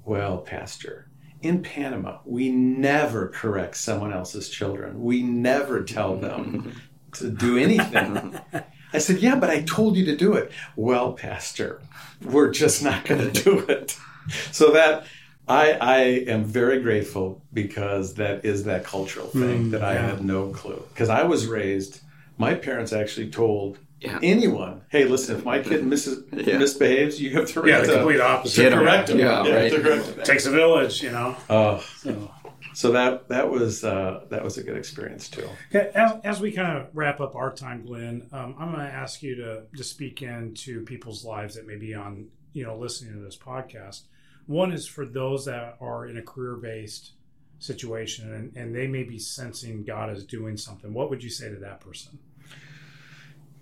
Well, 0.04 0.40
Pastor, 0.40 1.08
in 1.46 1.62
Panama, 1.62 2.20
we 2.26 2.50
never 2.50 3.28
correct 3.30 3.78
someone 3.78 4.12
else's 4.12 4.50
children. 4.50 5.02
We 5.02 5.22
never 5.22 5.84
tell 5.84 6.16
them 6.18 6.74
to 7.14 7.30
do 7.30 7.58
anything. 7.58 8.38
I 8.94 8.98
said, 9.00 9.20
"Yeah, 9.20 9.36
but 9.36 9.50
I 9.50 9.62
told 9.62 9.96
you 9.96 10.06
to 10.06 10.16
do 10.16 10.34
it." 10.34 10.52
Well, 10.76 11.14
Pastor, 11.14 11.82
we're 12.24 12.50
just 12.52 12.84
not 12.84 13.06
going 13.06 13.32
to 13.32 13.44
do 13.44 13.60
it. 13.60 13.98
So 14.52 14.72
that 14.72 15.06
I, 15.48 15.74
I 15.74 15.98
am 16.28 16.44
very 16.44 16.82
grateful 16.82 17.44
because 17.54 18.16
that 18.16 18.44
is 18.46 18.64
that 18.64 18.84
cultural 18.84 19.28
thing 19.28 19.66
Mm, 19.66 19.72
that 19.72 19.84
I 19.84 19.94
yeah. 19.94 20.08
had 20.12 20.26
no 20.26 20.50
clue. 20.50 20.84
Because 20.94 21.10
I 21.10 21.24
was 21.24 21.46
raised, 21.46 22.02
my 22.38 22.56
parents 22.56 22.92
actually 22.94 23.30
told 23.30 23.78
Yeah. 24.06 24.20
anyone, 24.24 24.82
"Hey, 24.90 25.06
listen, 25.06 25.38
if 25.38 25.46
my 25.46 25.60
kid 25.62 25.86
misses, 25.86 26.24
Yeah. 26.32 26.58
misbehaves, 26.58 27.22
you 27.22 27.32
have 27.32 27.48
to, 27.52 27.64
Yeah, 27.68 27.82
the 27.82 27.88
to- 27.88 27.94
complete 27.98 28.18
to 28.18 28.26
opposite. 28.26 28.74
correct 28.74 29.10
him. 29.10 29.20
Yeah, 29.20 29.40
right. 29.50 29.72
to 29.72 29.82
correct 29.82 30.06
him. 30.08 30.24
Takes 30.24 30.46
a 30.46 30.52
village, 30.52 31.02
you 31.04 31.12
know. 31.12 31.36
Oh, 31.50 31.84
So, 31.98 32.32
so 32.74 32.92
that 32.92 33.30
that 33.30 33.50
was 33.50 33.84
uh, 33.84 34.26
that 34.30 34.44
was 34.44 34.58
a 34.58 34.64
good 34.64 34.78
experience 34.78 35.30
too. 35.30 35.48
okay, 35.74 35.92
as, 35.96 36.12
as 36.24 36.42
we 36.42 36.52
kind 36.52 36.78
of 36.78 36.88
wrap 36.94 37.20
up 37.22 37.36
our 37.36 37.54
time, 37.54 37.86
Glenn, 37.86 38.28
um, 38.34 38.56
I'm 38.60 38.72
going 38.74 38.86
to 38.86 38.94
ask 38.94 39.24
you 39.24 39.36
to 39.36 39.64
just 39.76 39.92
speak 39.92 40.22
into 40.22 40.84
people's 40.84 41.24
lives 41.24 41.56
that 41.56 41.66
may 41.68 41.78
be 41.78 41.94
on, 41.94 42.28
you 42.54 42.64
know, 42.66 42.78
listening 42.78 43.14
to 43.14 43.20
this 43.20 43.38
podcast. 43.38 44.02
One 44.48 44.72
is 44.74 44.86
for 44.88 45.06
those 45.06 45.46
that 45.46 45.78
are 45.82 46.06
in 46.06 46.18
a 46.18 46.22
career 46.22 46.56
based 46.58 47.14
situation 47.60 48.32
and, 48.34 48.56
and 48.58 48.76
they 48.76 48.86
may 48.86 49.04
be 49.04 49.18
sensing 49.18 49.84
God 49.84 50.12
is 50.12 50.24
doing 50.26 50.58
something. 50.58 50.94
What 50.94 51.10
would 51.10 51.24
you 51.24 51.30
say 51.30 51.50
to 51.50 51.56
that 51.62 51.80
person? 51.80 52.20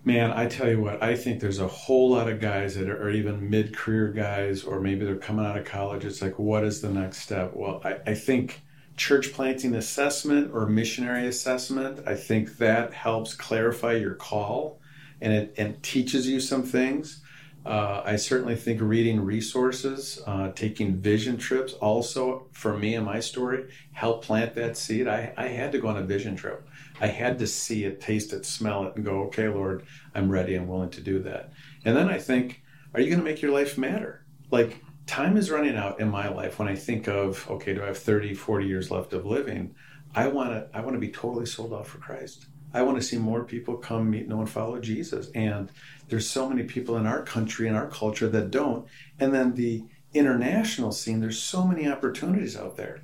Man, 0.06 0.32
I 0.32 0.46
tell 0.46 0.68
you 0.68 0.82
what, 0.82 1.02
I 1.02 1.16
think 1.16 1.40
there's 1.40 1.60
a 1.60 1.66
whole 1.66 2.10
lot 2.10 2.28
of 2.28 2.38
guys 2.38 2.74
that 2.74 2.90
are, 2.90 3.08
even 3.08 3.48
mid 3.48 3.74
career 3.74 4.08
guys, 4.08 4.62
or 4.62 4.78
maybe 4.78 5.02
they're 5.06 5.16
coming 5.16 5.46
out 5.46 5.56
of 5.56 5.64
college. 5.64 6.04
It's 6.04 6.20
like, 6.20 6.38
what 6.38 6.62
is 6.62 6.82
the 6.82 6.90
next 6.90 7.18
step? 7.22 7.52
Well, 7.54 7.80
I, 7.82 7.96
I 8.08 8.14
think 8.14 8.60
church 8.98 9.32
planting 9.32 9.74
assessment 9.74 10.52
or 10.52 10.66
missionary 10.66 11.26
assessment, 11.26 12.06
I 12.06 12.16
think 12.16 12.58
that 12.58 12.92
helps 12.92 13.34
clarify 13.34 13.94
your 13.94 14.14
call 14.14 14.78
and 15.22 15.32
it 15.32 15.54
and 15.56 15.82
teaches 15.82 16.28
you 16.28 16.38
some 16.38 16.64
things. 16.64 17.22
Uh, 17.64 18.02
I 18.04 18.16
certainly 18.16 18.56
think 18.56 18.80
reading 18.82 19.20
resources, 19.20 20.22
uh, 20.26 20.52
taking 20.52 20.96
vision 20.96 21.38
trips, 21.38 21.72
also 21.74 22.46
for 22.52 22.76
me 22.76 22.94
and 22.94 23.06
my 23.06 23.20
story, 23.20 23.70
helped 23.92 24.26
plant 24.26 24.54
that 24.54 24.76
seed. 24.76 25.08
I, 25.08 25.32
I 25.36 25.48
had 25.48 25.72
to 25.72 25.78
go 25.78 25.88
on 25.88 25.96
a 25.96 26.02
vision 26.02 26.36
trip. 26.36 26.68
I 27.00 27.06
had 27.06 27.38
to 27.38 27.46
see 27.46 27.84
it, 27.84 28.00
taste 28.00 28.32
it, 28.32 28.44
smell 28.44 28.86
it, 28.86 28.96
and 28.96 29.04
go, 29.04 29.22
okay, 29.24 29.48
Lord, 29.48 29.86
I'm 30.14 30.30
ready 30.30 30.54
and 30.54 30.68
willing 30.68 30.90
to 30.90 31.00
do 31.00 31.20
that. 31.20 31.52
And 31.84 31.96
then 31.96 32.08
I 32.08 32.18
think, 32.18 32.62
are 32.92 33.00
you 33.00 33.08
going 33.08 33.20
to 33.20 33.24
make 33.24 33.40
your 33.40 33.52
life 33.52 33.78
matter? 33.78 34.26
Like, 34.50 34.82
time 35.06 35.36
is 35.36 35.50
running 35.50 35.76
out 35.76 36.00
in 36.00 36.10
my 36.10 36.28
life 36.28 36.58
when 36.58 36.68
I 36.68 36.74
think 36.74 37.08
of, 37.08 37.48
okay, 37.50 37.74
do 37.74 37.82
I 37.82 37.86
have 37.86 37.98
30, 37.98 38.34
40 38.34 38.66
years 38.66 38.90
left 38.90 39.14
of 39.14 39.24
living? 39.24 39.74
I 40.14 40.28
want 40.28 40.50
to 40.50 40.68
I 40.72 40.80
want 40.80 40.94
to 40.94 41.00
be 41.00 41.10
totally 41.10 41.46
sold 41.46 41.72
out 41.72 41.86
for 41.86 41.98
Christ. 41.98 42.46
I 42.74 42.82
want 42.82 42.98
to 42.98 43.02
see 43.02 43.16
more 43.16 43.44
people 43.44 43.76
come 43.76 44.10
meet, 44.10 44.28
know, 44.28 44.40
and 44.40 44.50
follow 44.50 44.78
Jesus. 44.80 45.30
And 45.34 45.70
there's 46.08 46.28
so 46.28 46.48
many 46.48 46.64
people 46.64 46.98
in 46.98 47.06
our 47.06 47.22
country 47.22 47.68
and 47.68 47.76
our 47.76 47.88
culture 47.88 48.28
that 48.28 48.50
don't. 48.50 48.86
And 49.18 49.32
then 49.32 49.54
the 49.54 49.84
international 50.12 50.92
scene, 50.92 51.20
there's 51.20 51.40
so 51.40 51.64
many 51.64 51.88
opportunities 51.88 52.56
out 52.56 52.76
there. 52.76 53.02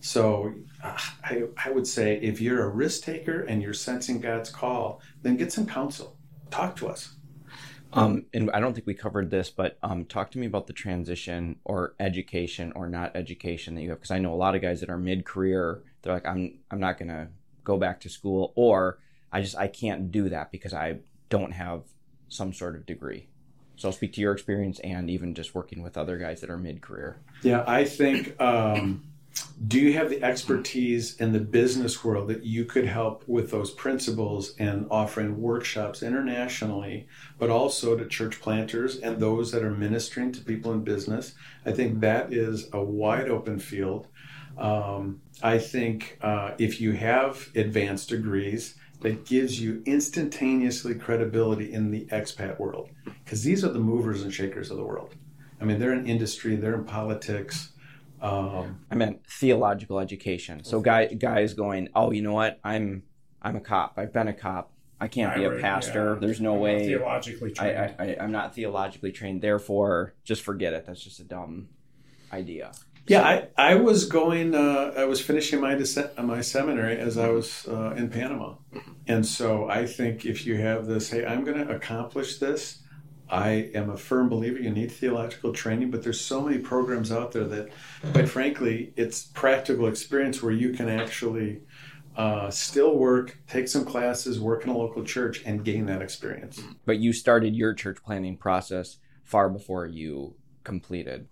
So 0.00 0.54
I, 1.24 1.44
I 1.64 1.70
would 1.70 1.86
say 1.86 2.18
if 2.20 2.40
you're 2.40 2.62
a 2.62 2.68
risk 2.68 3.02
taker 3.02 3.40
and 3.40 3.62
you're 3.62 3.72
sensing 3.72 4.20
God's 4.20 4.50
call, 4.50 5.00
then 5.22 5.36
get 5.36 5.50
some 5.50 5.66
counsel. 5.66 6.16
Talk 6.50 6.76
to 6.76 6.88
us. 6.88 7.16
Um, 7.92 8.26
and 8.34 8.50
I 8.50 8.60
don't 8.60 8.74
think 8.74 8.86
we 8.86 8.94
covered 8.94 9.30
this, 9.30 9.48
but 9.48 9.78
um, 9.82 10.04
talk 10.04 10.30
to 10.32 10.38
me 10.38 10.46
about 10.46 10.66
the 10.66 10.74
transition 10.74 11.56
or 11.64 11.94
education 11.98 12.72
or 12.76 12.88
not 12.88 13.16
education 13.16 13.74
that 13.74 13.82
you 13.82 13.90
have, 13.90 13.98
because 13.98 14.10
I 14.10 14.18
know 14.18 14.34
a 14.34 14.36
lot 14.36 14.54
of 14.54 14.60
guys 14.60 14.80
that 14.80 14.90
are 14.90 14.98
mid-career. 14.98 15.82
They're 16.02 16.12
like, 16.12 16.26
I'm 16.26 16.58
I'm 16.70 16.80
not 16.80 16.98
gonna 16.98 17.30
go 17.64 17.78
back 17.78 18.00
to 18.00 18.08
school, 18.10 18.52
or 18.54 18.98
I 19.36 19.42
just 19.42 19.54
I 19.54 19.68
can't 19.68 20.10
do 20.10 20.30
that 20.30 20.50
because 20.50 20.72
I 20.72 21.00
don't 21.28 21.52
have 21.52 21.82
some 22.28 22.54
sort 22.54 22.74
of 22.74 22.86
degree. 22.86 23.28
So 23.76 23.88
I'll 23.88 23.92
speak 23.92 24.14
to 24.14 24.22
your 24.22 24.32
experience 24.32 24.78
and 24.78 25.10
even 25.10 25.34
just 25.34 25.54
working 25.54 25.82
with 25.82 25.98
other 25.98 26.16
guys 26.16 26.40
that 26.40 26.48
are 26.48 26.56
mid-career. 26.56 27.18
Yeah, 27.42 27.62
I 27.66 27.84
think. 27.84 28.40
Um, 28.40 29.04
do 29.68 29.78
you 29.78 29.92
have 29.92 30.08
the 30.08 30.22
expertise 30.22 31.20
in 31.20 31.34
the 31.34 31.40
business 31.40 32.02
world 32.02 32.28
that 32.28 32.44
you 32.44 32.64
could 32.64 32.86
help 32.86 33.28
with 33.28 33.50
those 33.50 33.70
principles 33.70 34.54
and 34.58 34.86
offering 34.90 35.42
workshops 35.42 36.02
internationally, 36.02 37.06
but 37.38 37.50
also 37.50 37.94
to 37.94 38.06
church 38.06 38.40
planters 38.40 38.96
and 38.96 39.20
those 39.20 39.52
that 39.52 39.62
are 39.62 39.70
ministering 39.70 40.32
to 40.32 40.40
people 40.40 40.72
in 40.72 40.82
business? 40.82 41.34
I 41.66 41.72
think 41.72 42.00
that 42.00 42.32
is 42.32 42.70
a 42.72 42.82
wide 42.82 43.28
open 43.28 43.58
field. 43.58 44.06
Um, 44.56 45.20
I 45.42 45.58
think 45.58 46.16
uh, 46.22 46.52
if 46.56 46.80
you 46.80 46.92
have 46.92 47.50
advanced 47.54 48.08
degrees, 48.08 48.76
that 49.06 49.24
gives 49.24 49.60
you 49.60 49.80
instantaneously 49.86 50.92
credibility 50.92 51.72
in 51.72 51.92
the 51.92 52.06
expat 52.06 52.58
world 52.58 52.90
because 53.24 53.44
these 53.44 53.64
are 53.64 53.68
the 53.68 53.78
movers 53.78 54.24
and 54.24 54.34
shakers 54.34 54.68
of 54.72 54.76
the 54.78 54.82
world. 54.84 55.14
I 55.60 55.64
mean, 55.64 55.78
they're 55.78 55.92
in 55.92 56.08
industry, 56.08 56.56
they're 56.56 56.74
in 56.74 56.84
politics. 56.84 57.70
Um, 58.20 58.80
I 58.90 58.96
meant 58.96 59.24
theological 59.28 60.00
education. 60.00 60.64
So 60.64 60.80
guy 60.80 61.06
guys 61.06 61.54
going, 61.54 61.88
oh, 61.94 62.10
you 62.10 62.20
know 62.20 62.32
what? 62.32 62.58
I'm 62.64 63.04
I'm 63.40 63.54
a 63.54 63.60
cop. 63.60 63.94
I've 63.96 64.12
been 64.12 64.26
a 64.26 64.34
cop. 64.34 64.72
I 65.00 65.06
can't 65.06 65.32
I 65.32 65.38
be 65.38 65.44
a 65.44 65.60
pastor. 65.60 66.14
Yeah. 66.14 66.20
There's 66.26 66.40
no 66.40 66.54
I'm 66.54 66.60
way. 66.60 66.86
Theologically 66.88 67.52
trained. 67.52 67.78
I, 67.78 67.94
I, 68.04 68.16
I'm 68.20 68.32
not 68.32 68.56
theologically 68.56 69.12
trained. 69.12 69.40
Therefore, 69.40 70.14
just 70.24 70.42
forget 70.42 70.72
it. 70.72 70.84
That's 70.84 71.00
just 71.00 71.20
a 71.20 71.24
dumb 71.24 71.68
idea. 72.32 72.72
Yeah, 73.08 73.22
I, 73.22 73.48
I 73.56 73.74
was 73.76 74.04
going. 74.04 74.54
Uh, 74.54 74.92
I 74.96 75.04
was 75.04 75.20
finishing 75.20 75.60
my 75.60 75.80
my 76.22 76.40
seminary 76.40 76.98
as 76.98 77.16
I 77.16 77.28
was 77.28 77.66
uh, 77.68 77.94
in 77.96 78.10
Panama, 78.10 78.54
and 79.08 79.24
so 79.24 79.68
I 79.68 79.86
think 79.86 80.24
if 80.24 80.46
you 80.46 80.56
have 80.56 80.86
this, 80.86 81.10
hey, 81.10 81.24
I'm 81.24 81.44
going 81.44 81.64
to 81.66 81.74
accomplish 81.74 82.38
this. 82.38 82.82
I 83.28 83.70
am 83.74 83.90
a 83.90 83.96
firm 83.96 84.28
believer 84.28 84.58
you 84.58 84.70
need 84.70 84.92
theological 84.92 85.52
training, 85.52 85.90
but 85.90 86.02
there's 86.02 86.20
so 86.20 86.40
many 86.40 86.58
programs 86.58 87.10
out 87.10 87.32
there 87.32 87.44
that, 87.44 87.70
quite 88.12 88.28
frankly, 88.28 88.92
it's 88.96 89.24
practical 89.24 89.88
experience 89.88 90.42
where 90.42 90.52
you 90.52 90.72
can 90.72 90.88
actually 90.88 91.62
uh, 92.16 92.50
still 92.50 92.96
work, 92.96 93.36
take 93.48 93.68
some 93.68 93.84
classes, 93.84 94.40
work 94.40 94.64
in 94.64 94.70
a 94.70 94.76
local 94.76 95.04
church, 95.04 95.42
and 95.44 95.64
gain 95.64 95.86
that 95.86 96.02
experience. 96.02 96.62
But 96.84 96.98
you 96.98 97.12
started 97.12 97.54
your 97.56 97.74
church 97.74 97.98
planning 98.04 98.36
process 98.36 98.98
far 99.24 99.48
before 99.48 99.86
you 99.86 100.36
completed 100.62 101.26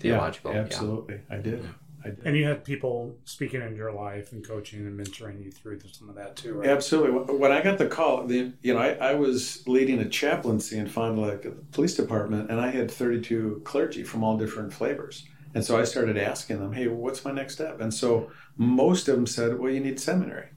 theological. 0.00 0.52
Yeah, 0.52 0.58
absolutely, 0.58 1.20
yeah. 1.30 1.36
I 1.36 1.40
did. 1.40 1.68
And 2.24 2.36
you 2.36 2.44
had 2.44 2.64
people 2.64 3.14
speaking 3.24 3.62
in 3.62 3.76
your 3.76 3.92
life 3.92 4.32
and 4.32 4.46
coaching 4.46 4.80
and 4.80 4.98
mentoring 4.98 5.44
you 5.44 5.50
through 5.50 5.80
some 5.92 6.08
of 6.08 6.16
that 6.16 6.36
too, 6.36 6.54
right? 6.54 6.68
Absolutely. 6.68 7.36
When 7.36 7.52
I 7.52 7.62
got 7.62 7.78
the 7.78 7.86
call, 7.86 8.26
the, 8.26 8.52
you 8.62 8.74
know, 8.74 8.80
I, 8.80 8.90
I 8.94 9.14
was 9.14 9.66
leading 9.66 10.00
a 10.00 10.08
chaplaincy 10.08 10.78
in 10.78 10.88
Fond 10.88 11.16
du 11.16 11.22
Lac 11.22 11.44
at 11.44 11.56
the 11.56 11.62
police 11.72 11.94
department, 11.94 12.50
and 12.50 12.60
I 12.60 12.70
had 12.70 12.90
32 12.90 13.62
clergy 13.64 14.02
from 14.02 14.24
all 14.24 14.36
different 14.36 14.72
flavors. 14.72 15.24
And 15.54 15.64
so 15.64 15.78
I 15.78 15.84
started 15.84 16.16
asking 16.16 16.60
them, 16.60 16.72
hey, 16.72 16.88
what's 16.88 17.24
my 17.24 17.32
next 17.32 17.54
step? 17.54 17.80
And 17.80 17.92
so 17.92 18.30
most 18.56 19.08
of 19.08 19.16
them 19.16 19.26
said, 19.26 19.58
well, 19.58 19.70
you 19.70 19.80
need 19.80 20.00
seminary. 20.00 20.48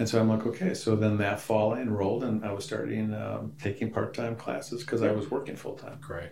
And 0.00 0.08
so 0.08 0.18
I'm 0.18 0.28
like, 0.28 0.46
okay. 0.46 0.74
So 0.74 0.96
then 0.96 1.18
that 1.18 1.40
fall 1.40 1.74
I 1.74 1.80
enrolled, 1.80 2.24
and 2.24 2.44
I 2.44 2.52
was 2.52 2.64
starting 2.64 3.12
um, 3.14 3.52
taking 3.62 3.90
part 3.90 4.14
time 4.14 4.34
classes 4.34 4.82
because 4.82 5.02
I 5.02 5.12
was 5.12 5.30
working 5.30 5.56
full 5.56 5.74
time. 5.74 5.98
Great. 6.00 6.30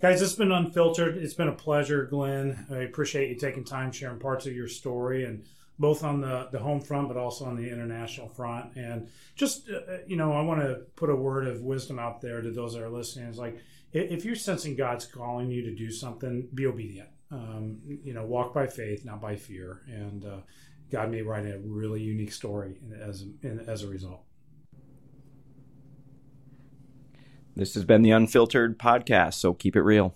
Guys, 0.00 0.22
it's 0.22 0.34
been 0.34 0.52
unfiltered. 0.52 1.16
It's 1.16 1.34
been 1.34 1.48
a 1.48 1.52
pleasure, 1.52 2.04
Glenn. 2.04 2.66
I 2.70 2.82
appreciate 2.82 3.30
you 3.30 3.34
taking 3.34 3.64
time 3.64 3.90
sharing 3.90 4.20
parts 4.20 4.46
of 4.46 4.54
your 4.54 4.68
story 4.68 5.24
and 5.24 5.44
both 5.76 6.04
on 6.04 6.20
the, 6.20 6.48
the 6.52 6.58
home 6.60 6.80
front, 6.80 7.08
but 7.08 7.16
also 7.16 7.46
on 7.46 7.56
the 7.56 7.68
international 7.68 8.28
front. 8.28 8.76
And 8.76 9.08
just, 9.34 9.68
uh, 9.68 9.92
uh 9.92 9.98
you 10.06 10.16
know, 10.16 10.32
I 10.32 10.42
want 10.42 10.60
to 10.60 10.82
put 10.94 11.10
a 11.10 11.16
word 11.16 11.48
of 11.48 11.62
wisdom 11.62 11.98
out 11.98 12.20
there 12.20 12.40
to 12.40 12.52
those 12.52 12.74
that 12.74 12.82
are 12.82 12.88
listening. 12.88 13.28
It's 13.28 13.38
like, 13.38 13.58
if 13.92 14.24
you're 14.24 14.36
sensing 14.36 14.76
God's 14.76 15.04
calling 15.04 15.50
you 15.50 15.62
to 15.62 15.74
do 15.74 15.90
something, 15.90 16.48
be 16.54 16.66
obedient. 16.66 17.08
Um, 17.32 17.80
you 18.04 18.14
know, 18.14 18.24
walk 18.24 18.54
by 18.54 18.68
faith, 18.68 19.04
not 19.04 19.20
by 19.20 19.34
fear. 19.34 19.82
And 19.88 20.24
uh, 20.24 20.36
God 20.92 21.10
may 21.10 21.22
write 21.22 21.46
a 21.46 21.58
really 21.58 22.02
unique 22.02 22.32
story 22.32 22.76
as, 23.00 23.24
as 23.66 23.82
a 23.82 23.88
result. 23.88 24.27
This 27.58 27.74
has 27.74 27.84
been 27.84 28.02
the 28.02 28.12
Unfiltered 28.12 28.78
Podcast, 28.78 29.34
so 29.34 29.52
keep 29.52 29.74
it 29.74 29.82
real. 29.82 30.14